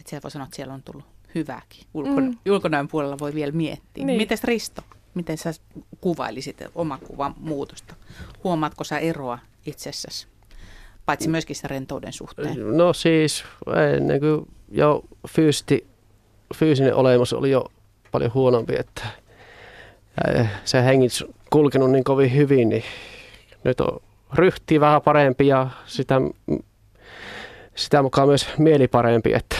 Että 0.00 0.10
siellä 0.10 0.22
voi 0.22 0.30
sanoa, 0.30 0.44
että 0.44 0.56
siellä 0.56 0.74
on 0.74 0.82
tullut 0.82 1.04
hyvääkin. 1.34 1.86
Ulkon, 1.94 2.24
mm. 2.24 2.52
Ulkonäön 2.52 2.88
puolella 2.88 3.16
voi 3.18 3.34
vielä 3.34 3.52
miettiä. 3.52 4.04
Niin. 4.04 4.16
Mites 4.16 4.44
Risto? 4.44 4.82
Miten 5.14 5.38
sä 5.38 5.52
kuvailisit 6.00 6.62
oman 6.74 6.98
kuvan 6.98 7.34
muutosta? 7.36 7.94
Huomaatko 8.44 8.84
sä 8.84 8.98
eroa 8.98 9.38
itsessäsi? 9.66 10.26
paitsi 11.06 11.28
myöskin 11.28 11.56
se 11.56 11.68
rentouden 11.68 12.12
suhteen? 12.12 12.76
No 12.76 12.92
siis 12.92 13.44
ennen 13.96 14.20
kuin 14.20 14.48
jo 14.70 15.04
fyysti, 15.28 15.86
fyysinen 16.54 16.94
olemus 16.94 17.32
oli 17.32 17.50
jo 17.50 17.66
paljon 18.12 18.34
huonompi, 18.34 18.74
että 18.78 19.06
se 20.64 20.84
hengitys 20.84 21.24
kulkenut 21.50 21.90
niin 21.90 22.04
kovin 22.04 22.34
hyvin, 22.34 22.68
niin 22.68 22.84
nyt 23.64 23.80
on 23.80 24.00
ryhti 24.34 24.80
vähän 24.80 25.02
parempi 25.02 25.46
ja 25.46 25.70
sitä, 25.86 26.20
sitä 27.74 28.02
mukaan 28.02 28.28
myös 28.28 28.48
mieli 28.58 28.88
parempi. 28.88 29.32
Että. 29.34 29.56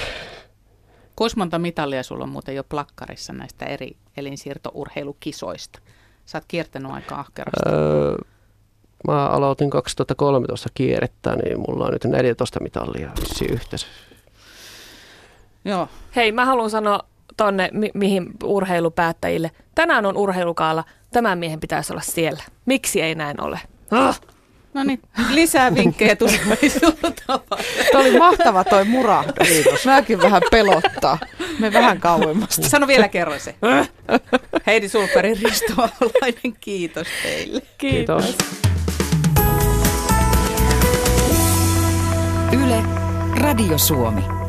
Kuinka 1.17 1.35
monta 1.37 1.59
mitalia 1.59 2.03
sulla 2.03 2.25
on 2.25 2.29
muuten 2.31 2.55
jo 2.55 2.65
plakkarissa 2.65 3.33
näistä 3.33 3.65
eri 3.67 3.97
elinsiirtourheilukisoista? 4.17 5.79
Sä 6.27 6.39
oot 6.39 6.45
kiertänyt 6.49 6.93
aika 6.93 7.15
ahkerasti. 7.17 7.69
Öö, 7.69 8.17
Mä 9.07 9.27
aloitin 9.29 9.71
2013 9.71 10.69
kierrettä, 10.75 11.37
niin 11.37 11.59
mulla 11.61 11.85
on 11.87 11.93
nyt 11.93 12.05
14 12.05 12.61
mitallia 12.61 13.11
yhteensä. 13.51 13.87
Joo. 15.65 15.89
Hei, 16.17 16.33
mä 16.33 16.45
haluan 16.45 16.71
sanoa 16.71 17.01
tonne 17.37 17.69
mi- 17.73 17.91
mihin 17.95 18.27
urheilupäättäjille. 18.45 19.51
Tänään 19.75 20.07
on 20.07 20.17
urheilukaala, 20.17 20.85
tämän 21.13 21.39
miehen 21.39 21.61
pitäisi 21.61 21.93
olla 21.93 22.03
siellä. 22.03 22.43
Miksi 22.67 23.01
ei 23.03 23.15
näin 23.15 23.41
ole? 23.41 23.61
Ah! 23.91 24.21
No 24.75 24.85
niin, 24.85 25.03
lisää 25.31 25.75
vinkkejä 25.75 26.17
tulevaisuutta. 26.17 27.39
Tuo 27.93 28.01
oli 28.01 28.19
mahtava 28.19 28.65
toi 28.65 28.85
murahdus. 28.85 29.49
Kiitos. 29.49 29.87
Mäkin 29.87 30.23
vähän 30.23 30.43
pelottaa. 30.51 31.19
Me 31.59 31.73
vähän 31.73 32.01
kauemmasta. 32.01 32.69
Sano 32.69 32.87
vielä 32.87 33.09
kerran 33.09 33.41
se. 33.41 33.55
Heidi 34.67 34.89
Sulperi, 34.89 35.35
Risto 35.35 35.73
Aholainen, 35.77 36.57
kiitos 36.61 37.07
teille. 37.23 37.63
Kiitos. 37.79 38.25
kiitos. 38.25 38.47
Yle, 42.53 42.83
Radio 43.41 43.79
Suomi. 43.79 44.44